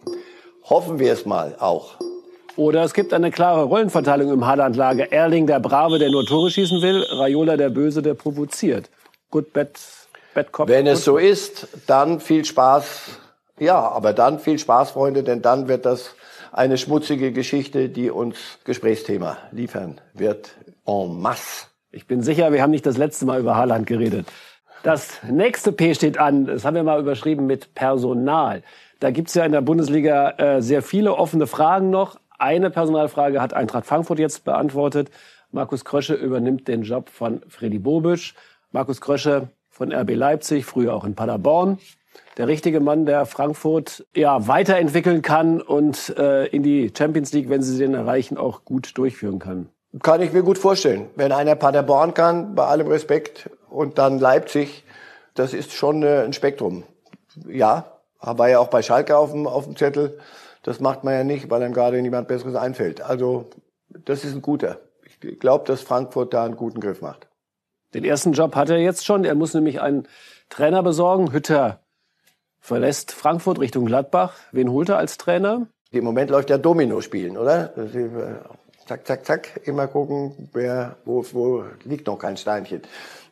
Hoffen 0.63 0.99
wir 0.99 1.13
es 1.13 1.25
mal 1.25 1.55
auch. 1.57 1.95
Oder 2.57 2.83
es 2.83 2.93
gibt 2.93 3.13
eine 3.13 3.31
klare 3.31 3.63
Rollenverteilung 3.63 4.29
im 4.29 4.45
Haaland-Lager. 4.45 5.13
Erling 5.13 5.47
der 5.47 5.61
Brave, 5.61 5.99
der 5.99 6.11
nur 6.11 6.25
Tore 6.25 6.51
schießen 6.51 6.81
will, 6.81 7.05
Raiola 7.11 7.55
der 7.55 7.69
Böse, 7.69 8.01
der 8.01 8.13
provoziert. 8.13 8.89
Good, 9.31 9.53
bad, 9.53 9.71
bad 10.33 10.51
cop. 10.51 10.67
Wenn 10.67 10.87
es 10.87 11.03
so 11.03 11.17
ist, 11.17 11.67
dann 11.87 12.19
viel 12.19 12.45
Spaß. 12.45 13.19
Ja, 13.59 13.79
aber 13.79 14.13
dann 14.13 14.39
viel 14.39 14.59
Spaß, 14.59 14.91
Freunde, 14.91 15.23
denn 15.23 15.41
dann 15.41 15.67
wird 15.67 15.85
das 15.85 16.15
eine 16.51 16.77
schmutzige 16.77 17.31
Geschichte, 17.31 17.89
die 17.89 18.09
uns 18.09 18.37
Gesprächsthema 18.63 19.37
liefern 19.51 19.99
wird 20.13 20.55
en 20.85 21.19
masse. 21.19 21.67
Ich 21.91 22.07
bin 22.07 22.21
sicher, 22.21 22.51
wir 22.51 22.61
haben 22.61 22.71
nicht 22.71 22.85
das 22.85 22.97
letzte 22.97 23.25
Mal 23.25 23.39
über 23.39 23.55
Haaland 23.55 23.87
geredet. 23.87 24.27
Das 24.83 25.21
nächste 25.23 25.71
P 25.71 25.93
steht 25.93 26.17
an. 26.17 26.45
Das 26.45 26.63
haben 26.63 26.75
wir 26.75 26.83
mal 26.83 26.99
überschrieben 26.99 27.47
mit 27.47 27.73
Personal. 27.73 28.63
Da 28.99 29.11
gibt's 29.11 29.33
ja 29.33 29.43
in 29.45 29.51
der 29.51 29.61
Bundesliga 29.61 30.31
äh, 30.37 30.61
sehr 30.61 30.81
viele 30.81 31.15
offene 31.15 31.47
Fragen 31.47 31.89
noch. 31.89 32.19
Eine 32.37 32.69
Personalfrage 32.69 33.41
hat 33.41 33.53
Eintracht 33.53 33.85
Frankfurt 33.85 34.19
jetzt 34.19 34.45
beantwortet. 34.45 35.09
Markus 35.51 35.85
Krösche 35.85 36.13
übernimmt 36.13 36.67
den 36.67 36.83
Job 36.83 37.09
von 37.09 37.41
Freddy 37.47 37.79
Bobisch. 37.79 38.35
Markus 38.77 39.01
Krösche 39.01 39.47
von 39.71 39.91
RB 39.91 40.11
Leipzig, 40.11 40.63
früher 40.63 40.93
auch 40.93 41.03
in 41.03 41.15
Paderborn. 41.15 41.79
Der 42.37 42.47
richtige 42.47 42.79
Mann, 42.79 43.07
der 43.07 43.25
Frankfurt 43.25 44.05
ja 44.15 44.47
weiterentwickeln 44.47 45.23
kann 45.23 45.61
und 45.61 46.15
äh, 46.15 46.45
in 46.45 46.61
die 46.61 46.93
Champions 46.95 47.33
League, 47.33 47.49
wenn 47.49 47.63
sie 47.63 47.79
den 47.79 47.95
erreichen, 47.95 48.37
auch 48.37 48.65
gut 48.65 48.95
durchführen 48.95 49.39
kann. 49.39 49.69
Kann 50.03 50.21
ich 50.21 50.31
mir 50.31 50.43
gut 50.43 50.59
vorstellen. 50.59 51.09
Wenn 51.15 51.31
einer 51.31 51.55
Paderborn 51.55 52.13
kann, 52.13 52.53
bei 52.53 52.67
allem 52.67 52.85
Respekt, 52.85 53.49
und 53.67 53.97
dann 53.97 54.19
Leipzig, 54.19 54.83
das 55.33 55.55
ist 55.55 55.73
schon 55.73 56.03
äh, 56.03 56.21
ein 56.23 56.33
Spektrum. 56.33 56.83
Ja, 57.47 57.93
war 58.21 58.47
ja 58.47 58.59
auch 58.59 58.67
bei 58.67 58.83
Schalke 58.83 59.17
auf 59.17 59.31
dem, 59.31 59.47
auf 59.47 59.63
dem 59.63 59.75
Zettel. 59.75 60.19
Das 60.61 60.79
macht 60.79 61.03
man 61.03 61.15
ja 61.15 61.23
nicht, 61.23 61.49
weil 61.49 61.63
einem 61.63 61.73
gerade 61.73 61.99
niemand 61.99 62.27
Besseres 62.27 62.53
einfällt. 62.53 63.01
Also, 63.01 63.49
das 64.05 64.23
ist 64.23 64.35
ein 64.35 64.43
guter. 64.43 64.77
Ich 65.03 65.39
glaube, 65.39 65.65
dass 65.65 65.81
Frankfurt 65.81 66.35
da 66.35 66.45
einen 66.45 66.57
guten 66.57 66.79
Griff 66.79 67.01
macht. 67.01 67.27
Den 67.93 68.03
ersten 68.03 68.33
Job 68.33 68.55
hat 68.55 68.69
er 68.69 68.77
jetzt 68.77 69.05
schon. 69.05 69.23
Er 69.23 69.35
muss 69.35 69.53
nämlich 69.53 69.81
einen 69.81 70.07
Trainer 70.49 70.83
besorgen. 70.83 71.31
Hütter 71.31 71.81
verlässt 72.59 73.11
Frankfurt 73.11 73.59
Richtung 73.59 73.85
Gladbach. 73.85 74.33
Wen 74.51 74.71
holt 74.71 74.89
er 74.89 74.97
als 74.97 75.17
Trainer? 75.17 75.67
Im 75.91 76.03
Moment 76.03 76.29
läuft 76.29 76.49
ja 76.49 76.57
Domino 76.57 76.99
spielen, 77.01 77.37
oder? 77.37 77.73
Zack, 78.85 79.07
zack, 79.07 79.25
zack. 79.25 79.61
Immer 79.65 79.87
gucken, 79.87 80.49
wer, 80.53 80.97
wo, 81.05 81.25
wo 81.31 81.63
liegt 81.85 82.07
noch 82.07 82.19
kein 82.19 82.37
Steinchen. 82.37 82.81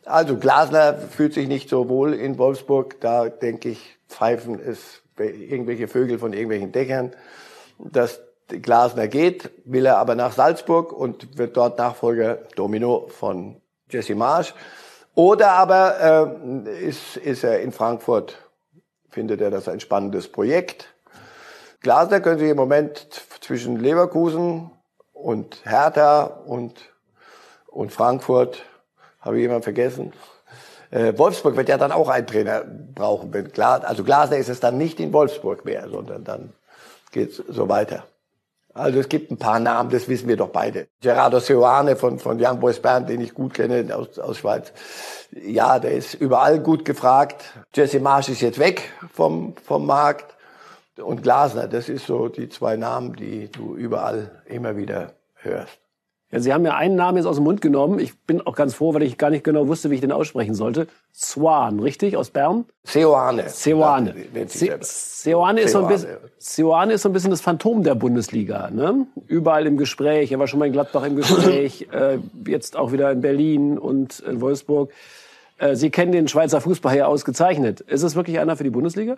Also 0.04 0.36
Glasner 0.36 0.94
fühlt 0.94 1.34
sich 1.34 1.48
nicht 1.48 1.68
so 1.68 1.88
wohl 1.88 2.14
in 2.14 2.38
Wolfsburg. 2.38 3.00
Da 3.00 3.28
denke 3.28 3.70
ich, 3.70 3.98
pfeifen 4.08 4.58
es 4.58 5.02
irgendwelche 5.18 5.88
Vögel 5.88 6.18
von 6.18 6.32
irgendwelchen 6.32 6.72
Dächern. 6.72 7.12
Dass 7.78 8.20
Glasner 8.48 9.08
geht, 9.08 9.50
will 9.64 9.84
er 9.84 9.98
aber 9.98 10.14
nach 10.14 10.32
Salzburg 10.32 10.92
und 10.92 11.36
wird 11.36 11.56
dort 11.56 11.78
Nachfolger 11.78 12.38
Domino 12.54 13.08
von 13.08 13.60
Jesse 13.90 14.14
Marsch. 14.14 14.54
Oder 15.14 15.52
aber 15.52 16.36
äh, 16.66 16.86
ist, 16.86 17.16
ist 17.16 17.44
er 17.44 17.60
in 17.60 17.72
Frankfurt, 17.72 18.36
findet 19.08 19.40
er 19.40 19.50
das 19.50 19.68
ein 19.68 19.80
spannendes 19.80 20.28
Projekt. 20.28 20.94
Glasner 21.80 22.20
können 22.20 22.38
Sie 22.38 22.50
im 22.50 22.56
Moment 22.56 23.06
zwischen 23.40 23.78
Leverkusen 23.78 24.70
und 25.12 25.64
Hertha 25.64 26.24
und, 26.24 26.74
und 27.68 27.92
Frankfurt, 27.92 28.62
habe 29.20 29.36
ich 29.36 29.42
jemand 29.42 29.64
vergessen? 29.64 30.12
Äh, 30.90 31.16
Wolfsburg 31.16 31.56
wird 31.56 31.68
ja 31.68 31.78
dann 31.78 31.92
auch 31.92 32.08
einen 32.08 32.26
Trainer 32.26 32.62
brauchen. 32.64 33.32
Wenn 33.32 33.50
Glas, 33.50 33.84
also 33.84 34.04
Glasner 34.04 34.36
ist 34.36 34.48
es 34.48 34.60
dann 34.60 34.76
nicht 34.76 35.00
in 35.00 35.12
Wolfsburg 35.12 35.64
mehr, 35.64 35.88
sondern 35.88 36.24
dann 36.24 36.52
geht's 37.10 37.36
so 37.36 37.68
weiter. 37.68 38.04
Also 38.76 39.00
es 39.00 39.08
gibt 39.08 39.30
ein 39.30 39.38
paar 39.38 39.58
Namen, 39.58 39.88
das 39.88 40.06
wissen 40.06 40.28
wir 40.28 40.36
doch 40.36 40.50
beide. 40.50 40.88
Gerardo 41.00 41.40
Seoane 41.40 41.96
von, 41.96 42.18
von 42.18 42.38
Young 42.38 42.60
Boys 42.60 42.80
Band, 42.80 43.08
den 43.08 43.22
ich 43.22 43.32
gut 43.32 43.54
kenne 43.54 43.96
aus, 43.96 44.18
aus 44.18 44.36
Schweiz. 44.36 44.70
Ja, 45.32 45.78
der 45.78 45.92
ist 45.92 46.12
überall 46.12 46.60
gut 46.60 46.84
gefragt. 46.84 47.42
Jesse 47.74 48.00
Marsch 48.00 48.28
ist 48.28 48.42
jetzt 48.42 48.58
weg 48.58 48.92
vom, 49.14 49.54
vom 49.64 49.86
Markt. 49.86 50.36
Und 50.98 51.22
Glasner, 51.22 51.68
das 51.68 51.88
ist 51.88 52.06
so 52.06 52.28
die 52.28 52.50
zwei 52.50 52.76
Namen, 52.76 53.14
die 53.14 53.50
du 53.50 53.74
überall 53.76 54.42
immer 54.44 54.76
wieder 54.76 55.14
hörst. 55.36 55.78
Ja, 56.32 56.40
Sie 56.40 56.52
haben 56.52 56.64
ja 56.64 56.74
einen 56.74 56.96
Namen 56.96 57.18
jetzt 57.18 57.26
aus 57.26 57.36
dem 57.36 57.44
Mund 57.44 57.60
genommen. 57.60 58.00
Ich 58.00 58.18
bin 58.18 58.40
auch 58.40 58.56
ganz 58.56 58.74
froh, 58.74 58.92
weil 58.94 59.04
ich 59.04 59.16
gar 59.16 59.30
nicht 59.30 59.44
genau 59.44 59.68
wusste, 59.68 59.90
wie 59.90 59.94
ich 59.94 60.00
den 60.00 60.10
aussprechen 60.10 60.54
sollte. 60.54 60.88
Swan, 61.14 61.78
richtig? 61.78 62.16
Aus 62.16 62.30
Bern? 62.30 62.64
Seoane. 62.82 63.48
Seoane. 63.48 64.14
Seoane 64.50 65.60
ist, 65.60 65.72
so 65.72 65.82
ein 65.82 65.88
bisschen, 65.88 66.16
Seoane 66.38 66.94
ist 66.94 67.02
so 67.02 67.10
ein 67.10 67.12
bisschen 67.12 67.30
das 67.30 67.40
Phantom 67.40 67.84
der 67.84 67.94
Bundesliga. 67.94 68.70
Ne? 68.70 69.06
Überall 69.28 69.66
im 69.66 69.76
Gespräch. 69.76 70.32
Er 70.32 70.40
war 70.40 70.48
schon 70.48 70.58
mal 70.58 70.66
in 70.66 70.72
Gladbach 70.72 71.04
im 71.04 71.14
Gespräch, 71.14 71.86
äh, 71.92 72.18
jetzt 72.44 72.76
auch 72.76 72.90
wieder 72.90 73.12
in 73.12 73.20
Berlin 73.20 73.78
und 73.78 74.18
in 74.18 74.40
Wolfsburg. 74.40 74.90
Äh, 75.58 75.76
Sie 75.76 75.90
kennen 75.90 76.10
den 76.10 76.26
Schweizer 76.26 76.60
Fußball 76.60 76.96
ja 76.96 77.06
ausgezeichnet. 77.06 77.82
Ist 77.82 78.02
es 78.02 78.16
wirklich 78.16 78.40
einer 78.40 78.56
für 78.56 78.64
die 78.64 78.70
Bundesliga? 78.70 79.16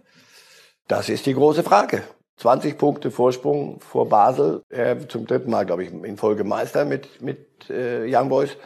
Das 0.88 1.08
ist 1.08 1.24
die 1.24 1.34
große 1.34 1.62
Frage. 1.62 2.02
20 2.38 2.78
Punkte 2.78 3.10
Vorsprung 3.10 3.80
vor 3.80 4.08
Basel, 4.08 4.62
er 4.70 5.08
zum 5.08 5.26
dritten 5.26 5.50
Mal, 5.50 5.66
glaube 5.66 5.84
ich, 5.84 5.92
in 5.92 6.16
Folge 6.16 6.44
Meister 6.44 6.84
mit, 6.84 7.20
mit 7.20 7.68
äh, 7.68 8.04
Young 8.06 8.28
Boys 8.28 8.56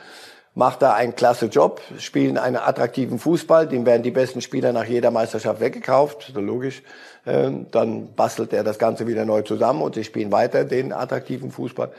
macht 0.54 0.82
da 0.82 0.92
einen 0.92 1.14
klasse 1.14 1.46
Job, 1.46 1.80
spielen 1.98 2.36
einen 2.36 2.56
attraktiven 2.56 3.18
Fußball, 3.18 3.66
dem 3.66 3.86
werden 3.86 4.02
die 4.02 4.10
besten 4.10 4.42
Spieler 4.42 4.72
nach 4.72 4.84
jeder 4.84 5.10
Meisterschaft 5.10 5.60
weggekauft, 5.60 6.32
so 6.34 6.40
logisch. 6.40 6.82
Ähm, 7.26 7.66
dann 7.70 8.14
bastelt 8.14 8.52
er 8.52 8.64
das 8.64 8.78
Ganze 8.78 9.06
wieder 9.06 9.24
neu 9.24 9.42
zusammen 9.42 9.80
und 9.80 9.94
sie 9.94 10.04
spielen 10.04 10.32
weiter 10.32 10.64
den 10.64 10.92
attraktiven 10.92 11.50
Fußball. 11.50 11.92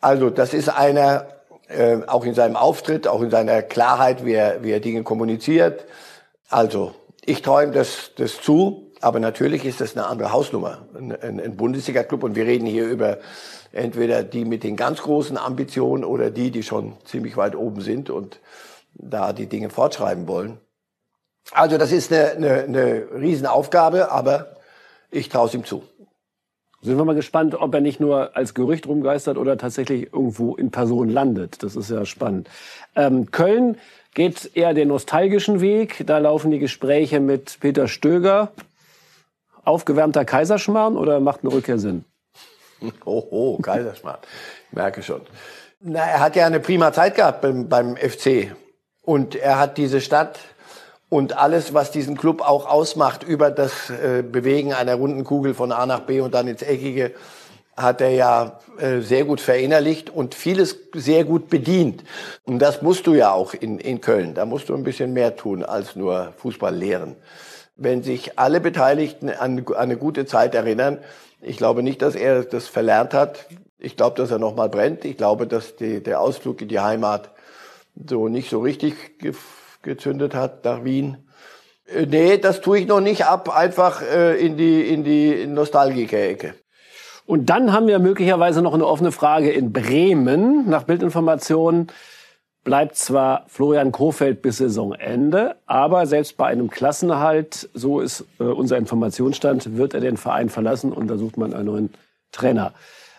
Also 0.00 0.30
das 0.30 0.54
ist 0.54 0.68
einer, 0.68 1.26
äh, 1.68 1.98
auch 2.06 2.24
in 2.24 2.34
seinem 2.34 2.56
Auftritt, 2.56 3.08
auch 3.08 3.22
in 3.22 3.30
seiner 3.30 3.62
Klarheit, 3.62 4.24
wie 4.24 4.34
er, 4.34 4.62
wie 4.62 4.70
er 4.70 4.80
Dinge 4.80 5.02
kommuniziert. 5.02 5.84
Also 6.48 6.94
ich 7.24 7.42
träume 7.42 7.72
das, 7.72 8.12
das 8.16 8.40
zu, 8.40 8.85
aber 9.00 9.20
natürlich 9.20 9.64
ist 9.64 9.80
das 9.80 9.96
eine 9.96 10.06
andere 10.06 10.32
Hausnummer, 10.32 10.86
ein, 10.94 11.40
ein 11.40 11.56
Bundesliga-Club 11.56 12.22
und 12.22 12.34
wir 12.34 12.46
reden 12.46 12.66
hier 12.66 12.88
über 12.88 13.18
entweder 13.72 14.22
die 14.22 14.44
mit 14.44 14.64
den 14.64 14.76
ganz 14.76 15.02
großen 15.02 15.36
Ambitionen 15.36 16.04
oder 16.04 16.30
die, 16.30 16.50
die 16.50 16.62
schon 16.62 16.94
ziemlich 17.04 17.36
weit 17.36 17.56
oben 17.56 17.80
sind 17.80 18.10
und 18.10 18.40
da 18.94 19.32
die 19.32 19.46
Dinge 19.46 19.70
fortschreiben 19.70 20.26
wollen. 20.26 20.58
Also 21.52 21.78
das 21.78 21.92
ist 21.92 22.12
eine, 22.12 22.32
eine, 22.32 22.62
eine 22.62 23.06
Riesenaufgabe, 23.14 24.10
aber 24.10 24.56
ich 25.10 25.28
traue 25.28 25.46
es 25.46 25.54
ihm 25.54 25.64
zu. 25.64 25.82
Sind 26.82 26.98
wir 26.98 27.04
mal 27.04 27.14
gespannt, 27.14 27.54
ob 27.54 27.74
er 27.74 27.80
nicht 27.80 28.00
nur 28.00 28.36
als 28.36 28.54
Gerücht 28.54 28.86
rumgeistert 28.86 29.38
oder 29.38 29.56
tatsächlich 29.56 30.12
irgendwo 30.12 30.54
in 30.54 30.70
Person 30.70 31.08
landet. 31.08 31.62
Das 31.62 31.74
ist 31.74 31.90
ja 31.90 32.04
spannend. 32.04 32.48
Ähm, 32.94 33.30
Köln 33.30 33.78
geht 34.14 34.52
eher 34.54 34.72
den 34.72 34.88
nostalgischen 34.88 35.60
Weg. 35.60 36.04
Da 36.06 36.18
laufen 36.18 36.50
die 36.50 36.58
Gespräche 36.58 37.20
mit 37.20 37.58
Peter 37.60 37.88
Stöger. 37.88 38.52
Aufgewärmter 39.66 40.24
Kaiserschmarrn 40.24 40.96
oder 40.96 41.20
macht 41.20 41.40
eine 41.42 41.52
Rückkehr 41.52 41.78
Sinn? 41.78 42.04
Oh, 43.06 43.24
oh 43.30 43.58
Kaiserschmarrn. 43.58 44.18
Ich 44.68 44.76
merke 44.76 45.02
schon. 45.02 45.22
Na, 45.80 46.00
er 46.00 46.20
hat 46.20 46.36
ja 46.36 46.44
eine 46.46 46.60
prima 46.60 46.92
Zeit 46.92 47.14
gehabt 47.14 47.40
beim, 47.40 47.68
beim 47.68 47.96
FC. 47.96 48.54
Und 49.00 49.34
er 49.34 49.58
hat 49.58 49.78
diese 49.78 50.02
Stadt 50.02 50.38
und 51.08 51.38
alles, 51.38 51.72
was 51.72 51.90
diesen 51.90 52.16
Club 52.16 52.42
auch 52.42 52.68
ausmacht, 52.68 53.22
über 53.22 53.50
das 53.50 53.90
äh, 53.90 54.22
Bewegen 54.22 54.74
einer 54.74 54.96
runden 54.96 55.24
Kugel 55.24 55.54
von 55.54 55.72
A 55.72 55.86
nach 55.86 56.00
B 56.00 56.20
und 56.20 56.34
dann 56.34 56.48
ins 56.48 56.62
Eckige, 56.62 57.14
hat 57.76 58.00
er 58.00 58.10
ja 58.10 58.58
äh, 58.78 59.00
sehr 59.00 59.24
gut 59.24 59.40
verinnerlicht 59.40 60.10
und 60.10 60.34
vieles 60.34 60.76
sehr 60.94 61.24
gut 61.24 61.48
bedient. 61.48 62.04
Und 62.44 62.58
das 62.58 62.82
musst 62.82 63.06
du 63.06 63.14
ja 63.14 63.32
auch 63.32 63.54
in, 63.54 63.78
in 63.78 64.00
Köln. 64.00 64.34
Da 64.34 64.46
musst 64.46 64.68
du 64.68 64.74
ein 64.74 64.82
bisschen 64.82 65.12
mehr 65.12 65.36
tun 65.36 65.62
als 65.62 65.94
nur 65.94 66.32
Fußball 66.38 66.74
lehren. 66.74 67.16
Wenn 67.76 68.02
sich 68.02 68.38
alle 68.38 68.60
Beteiligten 68.60 69.28
an, 69.30 69.66
eine 69.76 69.96
gute 69.96 70.26
Zeit 70.26 70.54
erinnern, 70.54 70.98
ich 71.42 71.58
glaube 71.58 71.82
nicht, 71.82 72.02
dass 72.02 72.14
er 72.14 72.44
das 72.44 72.68
verlernt 72.68 73.14
hat. 73.14 73.46
Ich 73.78 73.96
glaube, 73.96 74.16
dass 74.16 74.30
er 74.30 74.38
noch 74.38 74.56
mal 74.56 74.68
brennt. 74.68 75.04
Ich 75.04 75.16
glaube, 75.16 75.46
dass 75.46 75.76
die, 75.76 76.02
der 76.02 76.20
Ausflug 76.20 76.62
in 76.62 76.68
die 76.68 76.80
Heimat 76.80 77.30
so 78.08 78.28
nicht 78.28 78.50
so 78.50 78.60
richtig 78.60 79.18
ge 79.18 79.34
gezündet 79.82 80.34
hat 80.34 80.64
nach 80.64 80.82
Wien. 80.82 81.18
Äh, 81.86 82.06
nee, 82.06 82.38
das 82.38 82.60
tue 82.60 82.80
ich 82.80 82.86
noch 82.86 83.00
nicht 83.00 83.24
ab, 83.24 83.56
einfach 83.56 84.02
äh, 84.02 84.34
in 84.34 84.56
die, 84.56 84.88
in 84.88 85.04
die 85.04 85.46
Nostalgiker-Ecke. 85.46 86.54
Und 87.26 87.50
dann 87.50 87.72
haben 87.72 87.86
wir 87.86 87.98
möglicherweise 87.98 88.62
noch 88.62 88.74
eine 88.74 88.86
offene 88.86 89.12
Frage 89.12 89.50
in 89.50 89.72
Bremen. 89.72 90.68
Nach 90.68 90.84
Bildinformationen 90.84 91.88
bleibt 92.66 92.96
zwar 92.96 93.44
Florian 93.46 93.92
Kofeld 93.92 94.42
bis 94.42 94.56
Saisonende, 94.58 95.54
aber 95.66 96.04
selbst 96.06 96.36
bei 96.36 96.46
einem 96.46 96.68
Klassenerhalt, 96.68 97.70
so 97.74 98.00
ist 98.00 98.24
äh, 98.40 98.42
unser 98.42 98.76
Informationsstand, 98.76 99.76
wird 99.76 99.94
er 99.94 100.00
den 100.00 100.16
Verein 100.16 100.48
verlassen 100.48 100.92
und 100.92 101.06
da 101.06 101.16
sucht 101.16 101.36
man 101.36 101.54
einen 101.54 101.66
neuen 101.66 101.90
Trainer. 102.32 102.72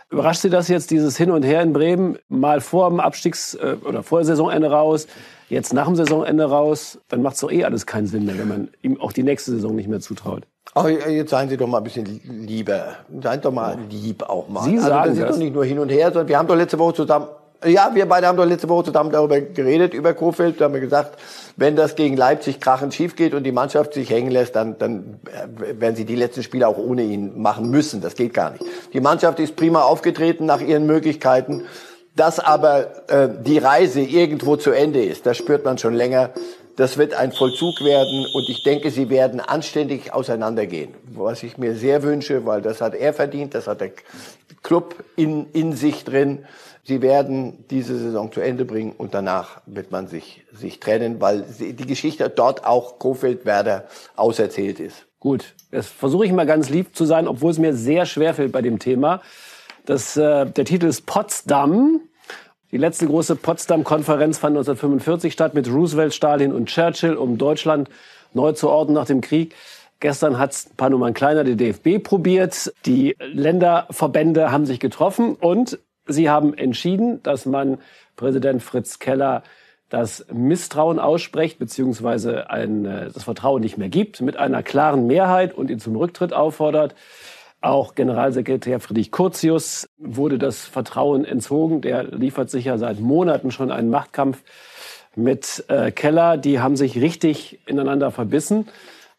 Überrascht 0.09 0.41
Sie 0.41 0.49
das 0.49 0.67
jetzt, 0.67 0.91
dieses 0.91 1.15
Hin 1.15 1.31
und 1.31 1.43
Her 1.43 1.61
in 1.61 1.71
Bremen, 1.71 2.17
mal 2.27 2.59
vor 2.59 2.89
dem 2.89 2.99
Abstiegs- 2.99 3.55
äh, 3.55 3.77
oder 3.85 4.03
vor 4.03 4.21
Saisonende 4.25 4.69
raus, 4.69 5.07
jetzt 5.47 5.73
nach 5.73 5.85
dem 5.85 5.95
Saisonende 5.95 6.43
raus? 6.43 6.99
Dann 7.07 7.21
macht 7.21 7.35
es 7.35 7.39
doch 7.39 7.51
eh 7.51 7.63
alles 7.63 7.85
keinen 7.85 8.07
Sinn 8.07 8.25
mehr, 8.25 8.37
wenn 8.37 8.49
man 8.49 8.67
ihm 8.81 8.99
auch 8.99 9.13
die 9.13 9.23
nächste 9.23 9.51
Saison 9.51 9.77
nicht 9.77 9.87
mehr 9.87 10.01
zutraut. 10.01 10.43
Aber 10.73 10.89
jetzt 10.89 11.29
seien 11.29 11.47
Sie 11.47 11.55
doch 11.55 11.67
mal 11.67 11.77
ein 11.77 11.85
bisschen 11.85 12.05
lieber. 12.05 12.97
Seien 13.23 13.39
doch 13.39 13.53
mal 13.53 13.77
lieb 13.89 14.23
auch 14.23 14.49
mal. 14.49 14.63
Sie 14.63 14.75
also 14.75 14.89
sagen 14.89 15.09
das 15.11 15.17
ist 15.17 15.23
das. 15.23 15.31
doch 15.31 15.37
nicht 15.41 15.53
nur 15.53 15.63
hin 15.63 15.79
und 15.79 15.87
her, 15.87 16.07
sondern 16.07 16.27
wir 16.27 16.37
haben 16.37 16.47
doch 16.47 16.57
letzte 16.57 16.77
Woche 16.77 16.95
zusammen 16.95 17.27
ja, 17.65 17.91
wir 17.93 18.05
beide 18.07 18.27
haben 18.27 18.37
doch 18.37 18.45
letzte 18.45 18.69
Woche 18.69 18.85
zusammen 18.85 19.11
darüber 19.11 19.41
geredet, 19.41 19.93
über 19.93 20.13
Kofeld. 20.13 20.61
Da 20.61 20.65
haben 20.65 20.73
wir 20.73 20.81
gesagt, 20.81 21.19
wenn 21.55 21.75
das 21.75 21.95
gegen 21.95 22.15
Leipzig 22.15 22.59
krachend 22.59 22.93
schief 22.93 23.15
geht 23.15 23.33
und 23.33 23.43
die 23.43 23.51
Mannschaft 23.51 23.93
sich 23.93 24.09
hängen 24.09 24.31
lässt, 24.31 24.55
dann, 24.55 24.77
dann 24.77 25.19
äh, 25.25 25.79
werden 25.79 25.95
sie 25.95 26.05
die 26.05 26.15
letzten 26.15 26.43
Spiele 26.43 26.67
auch 26.67 26.77
ohne 26.77 27.03
ihn 27.03 27.41
machen 27.41 27.69
müssen. 27.69 28.01
Das 28.01 28.15
geht 28.15 28.33
gar 28.33 28.51
nicht. 28.51 28.63
Die 28.93 29.01
Mannschaft 29.01 29.39
ist 29.39 29.55
prima 29.55 29.81
aufgetreten 29.81 30.45
nach 30.45 30.61
ihren 30.61 30.85
Möglichkeiten. 30.85 31.63
Dass 32.15 32.39
aber 32.39 33.09
äh, 33.09 33.29
die 33.43 33.59
Reise 33.59 34.01
irgendwo 34.01 34.55
zu 34.55 34.71
Ende 34.71 35.03
ist, 35.03 35.25
das 35.25 35.37
spürt 35.37 35.65
man 35.65 35.77
schon 35.77 35.93
länger. 35.93 36.31
Das 36.75 36.97
wird 36.97 37.15
ein 37.15 37.31
Vollzug 37.31 37.83
werden 37.83 38.27
und 38.33 38.49
ich 38.49 38.61
denke, 38.63 38.91
sie 38.91 39.09
werden 39.09 39.39
anständig 39.39 40.13
auseinandergehen. 40.13 40.93
Was 41.15 41.41
ich 41.41 41.57
mir 41.57 41.75
sehr 41.75 42.03
wünsche, 42.03 42.45
weil 42.45 42.61
das 42.61 42.81
hat 42.81 42.93
er 42.93 43.13
verdient, 43.13 43.55
das 43.55 43.67
hat 43.67 43.81
der 43.81 43.91
Club 44.61 44.95
in, 45.15 45.47
in 45.53 45.73
sich 45.73 46.03
drin. 46.03 46.45
Sie 46.87 47.01
werden 47.01 47.65
diese 47.69 47.99
Saison 47.99 48.31
zu 48.31 48.39
Ende 48.39 48.63
bringen 48.63 48.93
und 48.97 49.13
danach 49.13 49.59
wird 49.65 49.91
man 49.91 50.07
sich, 50.07 50.45
sich 50.53 50.79
trennen, 50.79 51.19
weil 51.19 51.43
die 51.59 51.85
Geschichte 51.85 52.29
dort 52.29 52.65
auch 52.65 52.97
Kofeld-Werder 52.97 53.83
auserzählt 54.15 54.79
ist. 54.79 55.05
Gut, 55.19 55.53
jetzt 55.69 55.89
versuche 55.89 56.25
ich 56.25 56.31
mal 56.31 56.45
ganz 56.45 56.69
lieb 56.69 56.95
zu 56.95 57.03
sein, 57.03 57.27
obwohl 57.27 57.51
es 57.51 57.59
mir 57.59 57.73
sehr 57.73 58.05
schwer 58.05 58.33
fällt 58.33 58.53
bei 58.53 58.61
dem 58.61 58.79
Thema. 58.79 59.21
Das, 59.85 60.15
äh, 60.15 60.45
der 60.45 60.63
Titel 60.63 60.85
ist 60.85 61.05
Potsdam. 61.05 61.99
Die 62.71 62.77
letzte 62.77 63.05
große 63.05 63.35
Potsdam-Konferenz 63.35 64.37
fand 64.37 64.55
1945 64.55 65.33
statt 65.33 65.55
mit 65.55 65.69
Roosevelt, 65.69 66.13
Stalin 66.13 66.53
und 66.53 66.69
Churchill, 66.69 67.15
um 67.15 67.37
Deutschland 67.37 67.89
neu 68.33 68.53
zu 68.53 68.69
ordnen 68.69 68.95
nach 68.95 69.07
dem 69.07 69.19
Krieg. 69.19 69.53
Gestern 69.99 70.37
hat 70.37 70.53
es 70.53 70.67
ein 70.67 70.75
paar 70.77 70.89
Nummern 70.89 71.13
kleiner 71.13 71.43
die 71.43 71.57
DFB 71.57 72.01
probiert. 72.01 72.71
Die 72.85 73.17
Länderverbände 73.19 74.51
haben 74.51 74.65
sich 74.65 74.79
getroffen 74.79 75.35
und 75.35 75.79
Sie 76.07 76.29
haben 76.29 76.53
entschieden, 76.53 77.21
dass 77.23 77.45
man 77.45 77.79
Präsident 78.15 78.63
Fritz 78.63 78.99
Keller 78.99 79.43
das 79.89 80.25
Misstrauen 80.33 80.99
ausspricht, 80.99 81.59
beziehungsweise 81.59 82.49
ein, 82.49 82.85
äh, 82.85 83.09
das 83.11 83.23
Vertrauen 83.23 83.61
nicht 83.61 83.77
mehr 83.77 83.89
gibt, 83.89 84.21
mit 84.21 84.37
einer 84.37 84.63
klaren 84.63 85.07
Mehrheit 85.07 85.53
und 85.53 85.69
ihn 85.69 85.79
zum 85.79 85.95
Rücktritt 85.95 86.33
auffordert. 86.33 86.95
Auch 87.61 87.95
Generalsekretär 87.95 88.79
Friedrich 88.79 89.11
Curtius 89.11 89.89
wurde 89.97 90.37
das 90.37 90.65
Vertrauen 90.65 91.25
entzogen. 91.25 91.81
Der 91.81 92.03
liefert 92.03 92.49
sich 92.49 92.65
ja 92.65 92.77
seit 92.77 92.99
Monaten 92.99 93.49
schon 93.51 93.71
einen 93.71 93.89
Machtkampf 93.89 94.43
mit 95.15 95.65
äh, 95.69 95.91
Keller. 95.91 96.37
Die 96.37 96.59
haben 96.59 96.75
sich 96.75 97.01
richtig 97.01 97.59
ineinander 97.65 98.11
verbissen. 98.11 98.67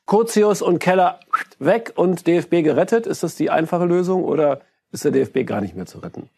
Curtius 0.06 0.62
und 0.62 0.78
Keller 0.78 1.18
weg 1.58 1.92
und 1.96 2.26
DFB 2.26 2.62
gerettet. 2.62 3.06
Ist 3.06 3.22
das 3.22 3.34
die 3.34 3.50
einfache 3.50 3.84
Lösung 3.84 4.24
oder 4.24 4.60
ist 4.92 5.04
der 5.04 5.10
DFB 5.10 5.44
gar 5.44 5.60
nicht 5.60 5.74
mehr 5.74 5.86
zu 5.86 5.98
retten? 5.98 6.30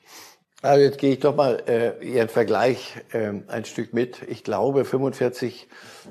Also 0.62 0.82
jetzt 0.82 0.98
gehe 0.98 1.14
ich 1.14 1.20
doch 1.20 1.34
mal 1.34 1.62
äh, 1.66 2.04
Ihren 2.04 2.28
Vergleich 2.28 2.96
äh, 3.12 3.32
ein 3.48 3.64
Stück 3.64 3.94
mit. 3.94 4.18
Ich 4.28 4.44
glaube, 4.44 4.84
45 4.84 5.68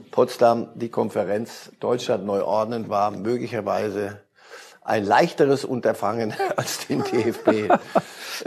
Potsdam, 0.09 0.69
die 0.73 0.89
Konferenz 0.89 1.71
Deutschland 1.79 2.25
neu 2.25 2.43
ordnen, 2.43 2.89
war 2.89 3.11
möglicherweise 3.11 4.21
ein 4.81 5.05
leichteres 5.05 5.65
Unterfangen 5.65 6.33
als 6.55 6.87
den 6.87 7.03
DFB 7.03 7.71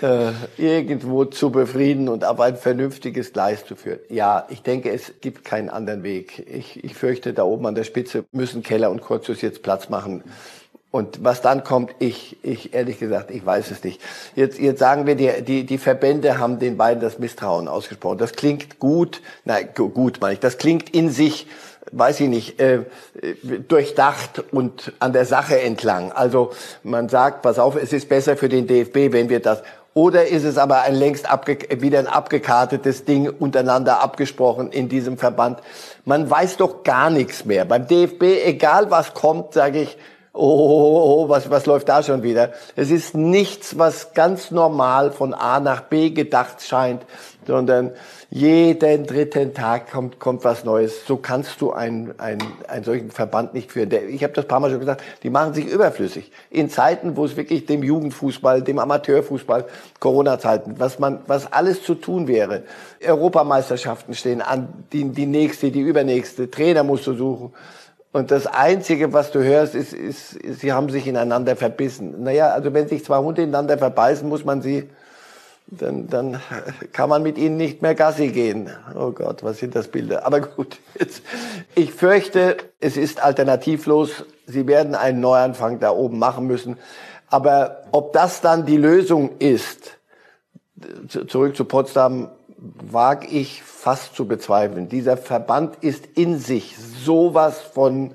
äh, 0.02 0.32
irgendwo 0.56 1.24
zu 1.24 1.50
befrieden 1.52 2.08
und 2.08 2.24
auf 2.24 2.40
ein 2.40 2.56
vernünftiges 2.56 3.32
Gleis 3.32 3.64
zu 3.64 3.76
führen. 3.76 4.00
Ja, 4.08 4.48
ich 4.50 4.62
denke, 4.62 4.90
es 4.90 5.20
gibt 5.20 5.44
keinen 5.44 5.70
anderen 5.70 6.02
Weg. 6.02 6.44
Ich, 6.48 6.82
ich 6.82 6.94
fürchte, 6.94 7.32
da 7.32 7.44
oben 7.44 7.64
an 7.66 7.76
der 7.76 7.84
Spitze 7.84 8.24
müssen 8.32 8.64
Keller 8.64 8.90
und 8.90 9.02
Kurzus 9.02 9.40
jetzt 9.40 9.62
Platz 9.62 9.88
machen 9.88 10.24
und 10.92 11.24
was 11.24 11.40
dann 11.40 11.64
kommt, 11.64 11.94
ich, 12.00 12.37
ich 12.44 12.74
ehrlich 12.74 13.00
gesagt, 13.00 13.31
ich 13.31 13.44
weiß 13.44 13.70
es 13.70 13.83
nicht. 13.83 14.00
Jetzt, 14.37 14.59
jetzt 14.59 14.78
sagen 14.78 15.07
wir, 15.07 15.14
die, 15.14 15.42
die, 15.42 15.64
die 15.64 15.78
Verbände 15.78 16.38
haben 16.38 16.59
den 16.59 16.76
beiden 16.76 17.02
das 17.02 17.18
Misstrauen 17.18 17.66
ausgesprochen. 17.66 18.18
Das 18.18 18.35
klingt 18.35 18.78
gut, 18.78 19.22
nein, 19.46 19.70
gut 19.74 20.18
meine 20.20 20.35
ich, 20.35 20.40
das 20.40 20.59
klingt 20.59 20.90
in 20.90 21.09
sich, 21.09 21.46
weiß 21.92 22.20
ich 22.20 22.28
nicht, 22.28 22.61
äh, 22.61 22.81
durchdacht 23.68 24.44
und 24.52 24.92
an 24.98 25.14
der 25.14 25.24
Sache 25.24 25.59
entlang. 25.61 26.12
Also 26.12 26.52
man 26.83 27.09
sagt, 27.09 27.40
pass 27.40 27.59
auf, 27.59 27.74
es 27.74 27.94
ist 27.94 28.11
besser 28.11 28.37
für 28.37 28.50
den 28.50 28.66
DFB, 28.66 29.14
wenn 29.14 29.31
wir 29.31 29.40
das 29.40 29.62
oder 29.94 30.26
ist 30.26 30.44
es 30.44 30.57
aber 30.57 30.83
ein 30.83 30.94
längst 30.94 31.31
abge 31.31 31.59
wieder 31.81 31.98
ein 31.98 32.07
abgekartetes 32.07 33.05
Ding 33.05 33.28
untereinander 33.28 34.00
abgesprochen 34.00 34.72
in 34.72 34.88
diesem 34.88 35.18
Verband? 35.18 35.61
Man 36.05 36.31
weiß 36.31 36.57
doch 36.57 36.83
gar 36.83 37.11
nichts 37.11 37.44
mehr. 37.44 37.66
Beim 37.66 37.87
DFB, 37.87 38.22
egal 38.44 38.90
was 38.90 39.12
kommt, 39.12 39.52
sage 39.52 39.83
ich, 39.83 39.98
oh, 40.35 41.29
was, 41.29 41.51
was 41.51 41.66
läuft 41.66 41.88
da 41.88 42.03
schon 42.03 42.23
wieder? 42.23 42.53
Es 42.75 42.90
ist 42.90 43.14
nichts, 43.14 43.79
was 43.79 44.14
ganz 44.14 44.51
normal 44.51 45.11
von 45.11 45.35
A 45.35 45.61
nach 45.61 45.83
B 45.83 46.11
gedacht 46.11 46.62
scheint, 46.62 47.05
sondern 47.47 47.90
jeden 48.31 49.07
dritten 49.07 49.53
Tag 49.53 49.90
kommt, 49.90 50.18
kommt 50.18 50.45
was 50.45 50.64
Neues. 50.64 51.07
So 51.07 51.16
kannst 51.16 51.61
du 51.61 51.73
einen, 51.73 52.18
einen, 52.18 52.40
einen 52.66 52.85
solchen 52.85 53.11
Verband 53.11 53.53
nicht 53.53 53.73
führen. 53.73 53.90
Der, 53.90 54.09
ich 54.09 54.25
habe 54.25 54.33
das 54.33 54.47
paar 54.47 54.61
Mal 54.61 54.71
schon 54.71 54.81
gesagt, 54.81 55.03
die 55.23 55.29
machen 55.29 55.53
sich 55.53 55.66
überflüssig. 55.66 56.33
In 56.49 56.71
Zeiten, 56.71 57.16
wo 57.16 57.27
es 57.27 57.37
wirklich 57.37 57.66
dem 57.66 57.83
Jugendfußball, 57.83 58.62
dem 58.62 58.79
Amateurfußball, 58.79 59.66
Corona-Zeiten, 60.01 60.77
was 60.79 60.99
man, 60.99 61.21
was 61.27 61.53
alles 61.53 61.83
zu 61.83 61.95
tun 61.95 62.27
wäre. 62.27 62.62
Europameisterschaften 63.05 64.14
stehen 64.14 64.40
an, 64.40 64.68
die, 64.92 65.05
die 65.11 65.27
nächste, 65.27 65.71
die 65.71 65.81
übernächste, 65.81 66.51
Trainer 66.51 66.85
musst 66.85 67.07
du 67.07 67.14
suchen. 67.14 67.53
Und 68.12 68.31
das 68.31 68.46
Einzige, 68.46 69.14
was 69.14 69.31
du 69.31 69.42
hörst, 69.42 69.75
ist, 69.75 69.94
ist, 69.94 70.38
sie 70.61 70.72
haben 70.72 70.90
sich 70.90 71.07
ineinander 71.07 71.57
verbissen. 71.57 72.22
Naja, 72.22 72.51
also 72.51 72.75
wenn 72.75 72.87
sich 72.87 73.05
zwei 73.05 73.18
Hunde 73.18 73.42
ineinander 73.42 73.79
verbeißen, 73.79 74.29
muss 74.29 74.44
man 74.44 74.61
sie 74.61 74.90
dann, 75.66 76.09
dann 76.09 76.40
kann 76.92 77.09
man 77.09 77.22
mit 77.22 77.38
ihnen 77.38 77.57
nicht 77.57 77.81
mehr 77.81 77.94
Gassi 77.94 78.29
gehen. 78.29 78.70
Oh 78.94 79.12
Gott, 79.12 79.42
was 79.42 79.59
sind 79.59 79.75
das 79.75 79.88
Bilder? 79.88 80.27
Aber 80.27 80.40
gut, 80.40 80.79
jetzt, 80.98 81.22
ich 81.75 81.92
fürchte, 81.92 82.59
es 82.81 82.98
ist 82.98 83.22
alternativlos. 83.22 84.27
Sie 84.46 84.66
werden 84.66 84.94
einen 84.94 85.20
Neuanfang 85.20 85.81
da 85.81 85.90
oben 85.90 86.18
machen 86.18 86.46
müssen. 86.46 86.77
Aber 87.29 87.85
ob 87.92 88.12
das 88.12 88.42
dann 88.42 88.66
die 88.66 88.77
Lösung 88.77 89.38
ist, 89.38 89.98
zurück 91.29 91.57
zu 91.57 91.64
Potsdam, 91.64 92.29
wage 92.62 93.27
ich 93.27 93.62
fast 93.62 94.14
zu 94.14 94.27
bezweifeln. 94.27 94.88
Dieser 94.88 95.16
Verband 95.16 95.77
ist 95.81 96.07
in 96.14 96.38
sich 96.38 96.77
sowas 96.79 97.61
von 97.61 98.12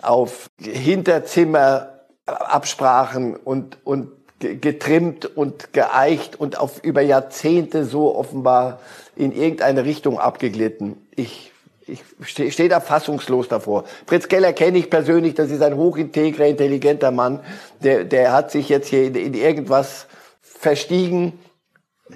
auf 0.00 0.48
Hinterzimmer 0.58 1.88
Absprachen 2.26 3.36
und, 3.36 3.78
und 3.84 4.08
getrimmt 4.38 5.36
und 5.36 5.72
geeicht 5.72 6.38
und 6.38 6.58
auf 6.58 6.82
über 6.82 7.00
Jahrzehnte 7.00 7.84
so 7.84 8.16
offenbar 8.16 8.80
in 9.16 9.32
irgendeine 9.32 9.84
Richtung 9.84 10.18
abgeglitten. 10.18 10.96
Ich, 11.14 11.52
ich 11.86 12.02
stehe 12.22 12.50
steh 12.50 12.68
da 12.68 12.80
fassungslos 12.80 13.48
davor. 13.48 13.84
Fritz 14.06 14.28
Keller 14.28 14.52
kenne 14.52 14.78
ich 14.78 14.90
persönlich, 14.90 15.34
das 15.34 15.50
ist 15.50 15.62
ein 15.62 15.76
hochintegrer, 15.76 16.46
intelligenter 16.46 17.10
Mann. 17.10 17.40
Der, 17.82 18.04
der 18.04 18.32
hat 18.32 18.50
sich 18.50 18.68
jetzt 18.68 18.88
hier 18.88 19.04
in, 19.04 19.14
in 19.14 19.34
irgendwas 19.34 20.06
verstiegen. 20.40 21.38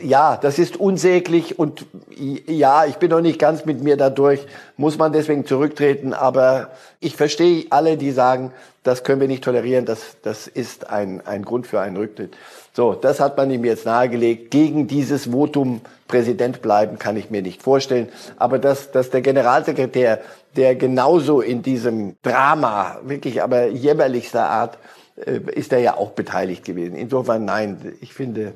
Ja, 0.03 0.37
das 0.37 0.59
ist 0.59 0.77
unsäglich 0.77 1.59
und 1.59 1.87
ja, 2.19 2.85
ich 2.85 2.97
bin 2.97 3.11
noch 3.11 3.21
nicht 3.21 3.39
ganz 3.39 3.65
mit 3.65 3.83
mir 3.83 3.97
dadurch, 3.97 4.47
muss 4.77 4.99
man 4.99 5.13
deswegen 5.13 5.47
zurücktreten, 5.47 6.13
aber 6.13 6.71
ich 7.01 7.17
verstehe 7.17 7.67
alle, 7.71 7.97
die 7.97 8.11
sagen, 8.11 8.53
das 8.83 9.05
können 9.05 9.21
wir 9.21 9.29
nicht 9.29 9.45
tolerieren, 9.45 9.87
das, 9.87 10.17
das 10.23 10.49
ist 10.49 10.91
ein, 10.91 11.23
ein 11.27 11.45
Grund 11.45 11.67
für 11.67 11.81
einen 11.81 11.97
Rücktritt. 11.97 12.37
So, 12.73 12.93
das 12.93 13.21
hat 13.21 13.37
man 13.37 13.51
ihm 13.51 13.65
jetzt 13.65 13.87
nahegelegt. 13.87 14.51
Gegen 14.51 14.87
dieses 14.87 15.31
Votum 15.33 15.81
Präsident 16.09 16.63
bleiben 16.63 16.99
kann 16.99 17.17
ich 17.17 17.31
mir 17.31 17.43
nicht 17.43 17.63
vorstellen. 17.63 18.09
Aber 18.37 18.59
dass, 18.59 18.93
dass 18.93 19.11
der 19.11 19.23
Generalsekretär, 19.23 20.21
der 20.57 20.77
genauso 20.77 21.41
in 21.41 21.63
diesem 21.63 22.17
Drama, 22.23 23.01
wirklich 23.03 23.43
aber 23.43 23.69
jämmerlichster 23.69 24.49
Art, 24.49 24.79
äh, 25.17 25.41
ist 25.55 25.73
er 25.73 25.79
ja 25.79 25.97
auch 25.97 26.11
beteiligt 26.11 26.65
gewesen. 26.65 26.97
Insofern 26.97 27.45
nein, 27.45 27.95
ich 28.01 28.13
finde, 28.13 28.53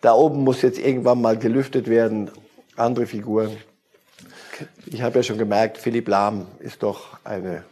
da 0.00 0.14
oben 0.14 0.44
muss 0.44 0.62
jetzt 0.62 0.78
irgendwann 0.78 1.20
mal 1.20 1.36
gelüftet 1.36 1.88
werden. 1.88 2.30
Andere 2.76 3.06
Figuren. 3.06 3.56
Ich 4.86 5.02
habe 5.02 5.18
ja 5.18 5.22
schon 5.22 5.38
gemerkt, 5.38 5.78
Philipp 5.78 6.08
Lahm 6.08 6.46
ist 6.60 6.82
doch 6.82 7.18
eine 7.24 7.64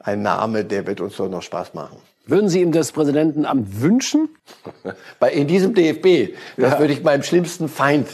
ein 0.00 0.22
Name, 0.22 0.64
der 0.64 0.86
wird 0.86 1.00
uns 1.00 1.16
doch 1.16 1.28
noch 1.28 1.42
Spaß 1.42 1.74
machen. 1.74 1.98
Würden 2.28 2.50
Sie 2.50 2.60
ihm 2.60 2.72
das 2.72 2.92
Präsidentenamt 2.92 3.80
wünschen? 3.80 4.28
Bei, 5.18 5.32
in 5.32 5.46
diesem 5.46 5.72
DFB, 5.72 6.34
das 6.58 6.72
ja. 6.72 6.78
würde 6.78 6.92
ich 6.92 7.02
meinem 7.02 7.22
schlimmsten 7.22 7.70
Feind 7.70 8.06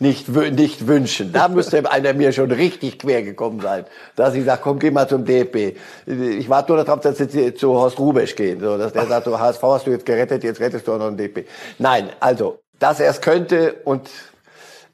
nicht, 0.00 0.28
nicht 0.28 0.88
wünschen. 0.88 1.32
Da 1.32 1.46
müsste 1.48 1.88
einer 1.88 2.12
mir 2.12 2.32
schon 2.32 2.50
richtig 2.50 2.98
quer 2.98 3.22
gekommen 3.22 3.60
sein, 3.60 3.84
dass 4.16 4.34
ich 4.34 4.44
sage, 4.44 4.60
komm, 4.64 4.80
geh 4.80 4.90
mal 4.90 5.08
zum 5.08 5.24
DFB. 5.24 5.78
Ich 6.06 6.48
warte 6.48 6.72
nur 6.72 6.84
darauf, 6.84 7.00
dass 7.00 7.18
Sie 7.18 7.54
zu 7.54 7.72
Horst 7.72 8.00
Rubesch 8.00 8.34
gehen, 8.34 8.58
so, 8.58 8.76
dass 8.76 8.92
der 8.92 9.06
sagt, 9.06 9.26
so, 9.26 9.38
HSV 9.38 9.62
hast 9.62 9.86
du 9.86 9.92
jetzt 9.92 10.04
gerettet, 10.04 10.42
jetzt 10.42 10.58
rettest 10.58 10.88
du 10.88 10.94
auch 10.94 10.98
noch 10.98 11.08
den 11.08 11.16
DFB. 11.16 11.48
Nein, 11.78 12.10
also, 12.18 12.58
dass 12.80 12.98
er 12.98 13.10
es 13.10 13.20
könnte 13.20 13.76
und, 13.84 14.10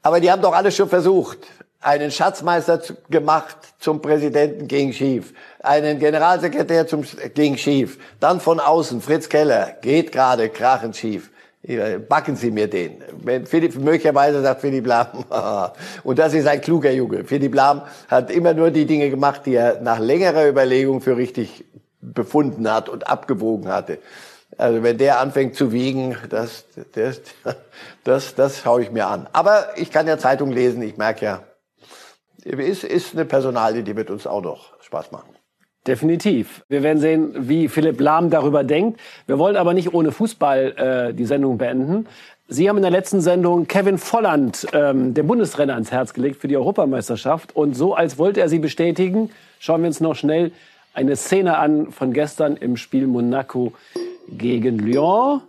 aber 0.03 0.19
die 0.19 0.31
haben 0.31 0.43
doch 0.43 0.53
alles 0.53 0.75
schon 0.75 0.87
versucht 0.87 1.39
einen 1.79 2.11
Schatzmeister 2.11 2.81
gemacht 3.09 3.57
zum 3.79 4.01
Präsidenten 4.01 4.67
ging 4.67 4.93
schief, 4.93 5.33
einen 5.59 5.99
Generalsekretär 5.99 6.87
zum 6.87 7.03
ging 7.33 7.57
schief, 7.57 7.99
dann 8.19 8.39
von 8.39 8.59
außen 8.59 9.01
Fritz 9.01 9.29
Keller 9.29 9.75
geht 9.81 10.11
gerade 10.11 10.49
krachend 10.49 10.95
schief. 10.95 11.31
Backen 12.07 12.37
Sie 12.37 12.49
mir 12.49 12.69
den. 12.69 13.03
Wenn 13.23 13.45
Philipp, 13.45 13.75
möglicherweise 13.75 14.41
sagt 14.41 14.61
Philipp 14.61 14.87
Lahm, 14.87 15.25
und 16.03 16.17
das 16.17 16.33
ist 16.33 16.47
ein 16.47 16.61
kluger 16.61 16.91
Junge. 16.91 17.25
Philipp 17.25 17.53
Lahm 17.53 17.81
hat 18.07 18.31
immer 18.31 18.53
nur 18.53 18.71
die 18.71 18.85
Dinge 18.85 19.09
gemacht, 19.09 19.41
die 19.45 19.55
er 19.55 19.81
nach 19.81 19.99
längerer 19.99 20.47
Überlegung 20.47 21.01
für 21.01 21.17
richtig 21.17 21.65
befunden 21.99 22.71
hat 22.71 22.87
und 22.87 23.07
abgewogen 23.07 23.67
hatte. 23.69 23.99
Also 24.57 24.81
wenn 24.81 24.97
der 24.97 25.19
anfängt 25.19 25.55
zu 25.55 25.73
wiegen, 25.73 26.15
das, 26.29 26.65
das, 26.93 27.21
das, 28.03 28.35
das 28.35 28.59
schaue 28.59 28.83
ich 28.83 28.91
mir 28.91 29.07
an. 29.07 29.27
Aber 29.33 29.67
ich 29.75 29.91
kann 29.91 30.07
ja 30.07 30.17
Zeitung 30.17 30.51
lesen, 30.51 30.81
ich 30.81 30.95
merke 30.95 31.25
ja, 31.25 31.43
ist, 32.47 32.83
ist 32.83 33.13
eine 33.13 33.25
Personalie, 33.25 33.83
die 33.83 33.95
wird 33.95 34.09
uns 34.09 34.25
auch 34.27 34.41
noch 34.41 34.81
Spaß 34.81 35.11
machen. 35.11 35.29
Definitiv. 35.85 36.65
Wir 36.67 36.83
werden 36.83 36.99
sehen, 36.99 37.33
wie 37.47 37.69
Philipp 37.69 38.01
Lahm 38.01 38.29
darüber 38.29 38.65
denkt. 38.65 38.99
Wir 39.25 39.39
wollen 39.39 39.55
aber 39.55 39.73
nicht 39.73 39.93
ohne 39.93 40.11
Fußball 40.11 41.09
äh, 41.09 41.13
die 41.13 41.25
Sendung 41.25 41.57
beenden. 41.57 42.07
Sie 42.49 42.67
haben 42.67 42.77
in 42.77 42.81
der 42.81 42.91
letzten 42.91 43.21
Sendung 43.21 43.67
Kevin 43.67 43.97
Volland, 43.97 44.67
ähm, 44.73 45.13
der 45.13 45.23
Bundesrenner, 45.23 45.73
ans 45.73 45.91
Herz 45.91 46.13
gelegt 46.13 46.41
für 46.41 46.49
die 46.49 46.57
Europameisterschaft. 46.57 47.55
Und 47.55 47.75
so, 47.75 47.93
als 47.93 48.17
wollte 48.17 48.41
er 48.41 48.49
sie 48.49 48.59
bestätigen, 48.59 49.29
schauen 49.59 49.81
wir 49.81 49.87
uns 49.87 50.01
noch 50.01 50.15
schnell 50.15 50.51
eine 50.93 51.15
Szene 51.15 51.57
an 51.57 51.91
von 51.91 52.11
gestern 52.11 52.57
im 52.57 52.75
Spiel 52.75 53.07
Monaco 53.07 53.73
gegen 54.29 54.79
Lyon. 54.79 55.41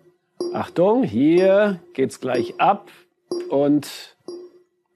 Achtung, 0.52 1.02
hier 1.02 1.80
geht's 1.94 2.20
gleich 2.20 2.54
ab. 2.58 2.88
Und 3.48 4.16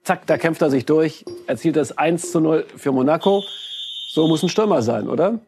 zack, 0.03 0.25
da 0.27 0.37
kämpft 0.37 0.61
er 0.61 0.69
sich 0.69 0.85
durch, 0.85 1.25
erzielt 1.47 1.75
das 1.75 1.97
1 1.97 2.31
zu 2.31 2.39
0 2.39 2.65
für 2.75 2.91
Monaco. 2.91 3.43
So 4.09 4.27
muss 4.27 4.43
ein 4.43 4.49
Stürmer 4.49 4.81
sein, 4.81 5.09
oder? 5.09 5.39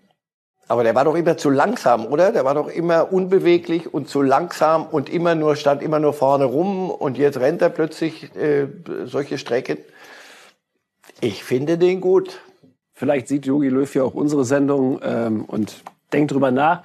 Aber 0.67 0.83
der 0.83 0.95
war 0.95 1.05
doch 1.05 1.15
immer 1.15 1.37
zu 1.37 1.51
langsam, 1.51 2.07
oder? 2.07 2.31
Der 2.31 2.43
war 2.43 2.55
doch 2.55 2.67
immer 2.67 3.13
unbeweglich 3.13 3.93
und 3.93 4.09
zu 4.09 4.23
langsam 4.23 4.87
und 4.87 5.09
immer 5.09 5.35
nur 5.35 5.55
stand 5.55 5.83
immer 5.83 5.99
nur 5.99 6.13
vorne 6.13 6.45
rum 6.45 6.89
und 6.89 7.19
jetzt 7.19 7.39
rennt 7.39 7.61
er 7.61 7.69
plötzlich 7.69 8.35
äh, 8.35 8.67
solche 9.05 9.37
Strecken. 9.37 9.77
Ich 11.21 11.43
finde 11.43 11.77
den 11.77 12.01
gut. 12.01 12.39
Vielleicht 12.93 13.27
sieht 13.27 13.45
Jogi 13.45 13.69
Löw 13.69 13.93
ja 13.93 14.03
auch 14.03 14.15
unsere 14.15 14.43
Sendung 14.43 14.99
ähm, 15.03 15.45
und 15.45 15.83
denkt 16.11 16.31
drüber 16.31 16.49
nach. 16.49 16.81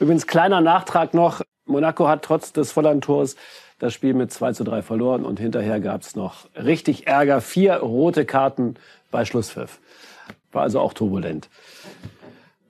Übrigens 0.00 0.26
kleiner 0.26 0.60
Nachtrag 0.60 1.14
noch: 1.14 1.42
Monaco 1.66 2.08
hat 2.08 2.22
trotz 2.22 2.52
des 2.52 2.72
Vollandtors 2.72 3.36
das 3.80 3.94
Spiel 3.94 4.14
mit 4.14 4.32
2 4.32 4.52
zu 4.52 4.62
3 4.62 4.82
verloren 4.82 5.24
und 5.24 5.40
hinterher 5.40 5.80
gab 5.80 6.02
es 6.02 6.14
noch 6.14 6.46
richtig 6.54 7.06
Ärger. 7.06 7.40
Vier 7.40 7.76
rote 7.76 8.24
Karten 8.24 8.76
bei 9.10 9.24
Schlusspfiff. 9.24 9.80
War 10.52 10.62
also 10.62 10.80
auch 10.80 10.92
turbulent. 10.92 11.48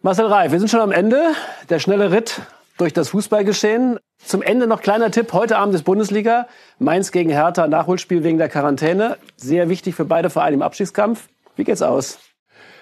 Marcel 0.02 0.26
Reif, 0.26 0.52
wir 0.52 0.58
sind 0.58 0.70
schon 0.70 0.80
am 0.80 0.92
Ende. 0.92 1.20
Der 1.68 1.78
schnelle 1.78 2.10
Ritt 2.12 2.40
durch 2.78 2.92
das 2.92 3.10
Fußballgeschehen. 3.10 3.98
Zum 4.24 4.40
Ende 4.40 4.66
noch 4.66 4.80
kleiner 4.80 5.10
Tipp. 5.10 5.32
Heute 5.32 5.58
Abend 5.58 5.74
ist 5.74 5.82
Bundesliga. 5.82 6.46
Mainz 6.78 7.10
gegen 7.10 7.30
Hertha, 7.30 7.66
Nachholspiel 7.66 8.22
wegen 8.22 8.38
der 8.38 8.48
Quarantäne. 8.48 9.18
Sehr 9.36 9.68
wichtig 9.68 9.94
für 9.94 10.04
beide 10.04 10.30
Vereine 10.30 10.54
im 10.54 10.62
Abstiegskampf. 10.62 11.28
Wie 11.56 11.64
geht's 11.64 11.82
aus? 11.82 12.18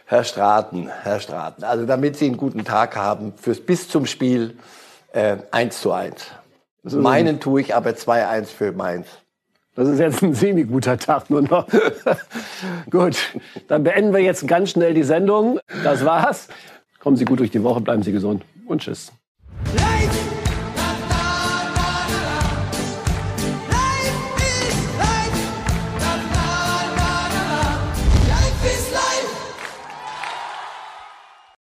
Herr 0.05 0.25
Straten, 0.25 0.89
Herr 1.03 1.21
Straten. 1.21 1.65
Also 1.65 1.87
damit 1.87 2.17
Sie 2.17 2.27
einen 2.27 2.37
guten 2.37 2.65
Tag 2.65 2.97
haben, 2.97 3.35
fürs 3.37 3.61
bis 3.61 3.89
zum 3.89 4.07
Spiel 4.07 4.57
äh, 5.13 5.39
1 5.51 5.81
zu 5.81 5.93
1. 5.93 6.27
Also 6.85 7.01
Meinen 7.01 7.41
tue 7.41 7.61
ich 7.61 7.75
aber 7.75 7.91
2-1 7.91 8.47
für 8.47 8.73
Mainz. 8.73 9.07
Das 9.75 9.89
ist 9.89 10.01
jetzt 10.01 10.23
ein 10.23 10.35
semi-guter 10.35 10.99
Tag 10.99 11.31
nur 11.31 11.43
noch. 11.43 11.67
gut, 12.91 13.17
dann 13.69 13.85
beenden 13.85 14.13
wir 14.13 14.21
jetzt 14.21 14.47
ganz 14.49 14.71
schnell 14.71 14.93
die 14.93 15.05
Sendung. 15.05 15.61
Das 15.85 16.05
war's. 16.05 16.49
Kommen 16.99 17.17
Sie 17.17 17.25
gut 17.25 17.39
durch 17.39 17.53
die 17.53 17.63
Woche, 17.63 17.81
bleiben 17.81 18.03
Sie 18.03 18.13
gesund 18.13 18.45
und 18.67 18.83
tschüss. 18.83 19.13
Life! 19.77 20.28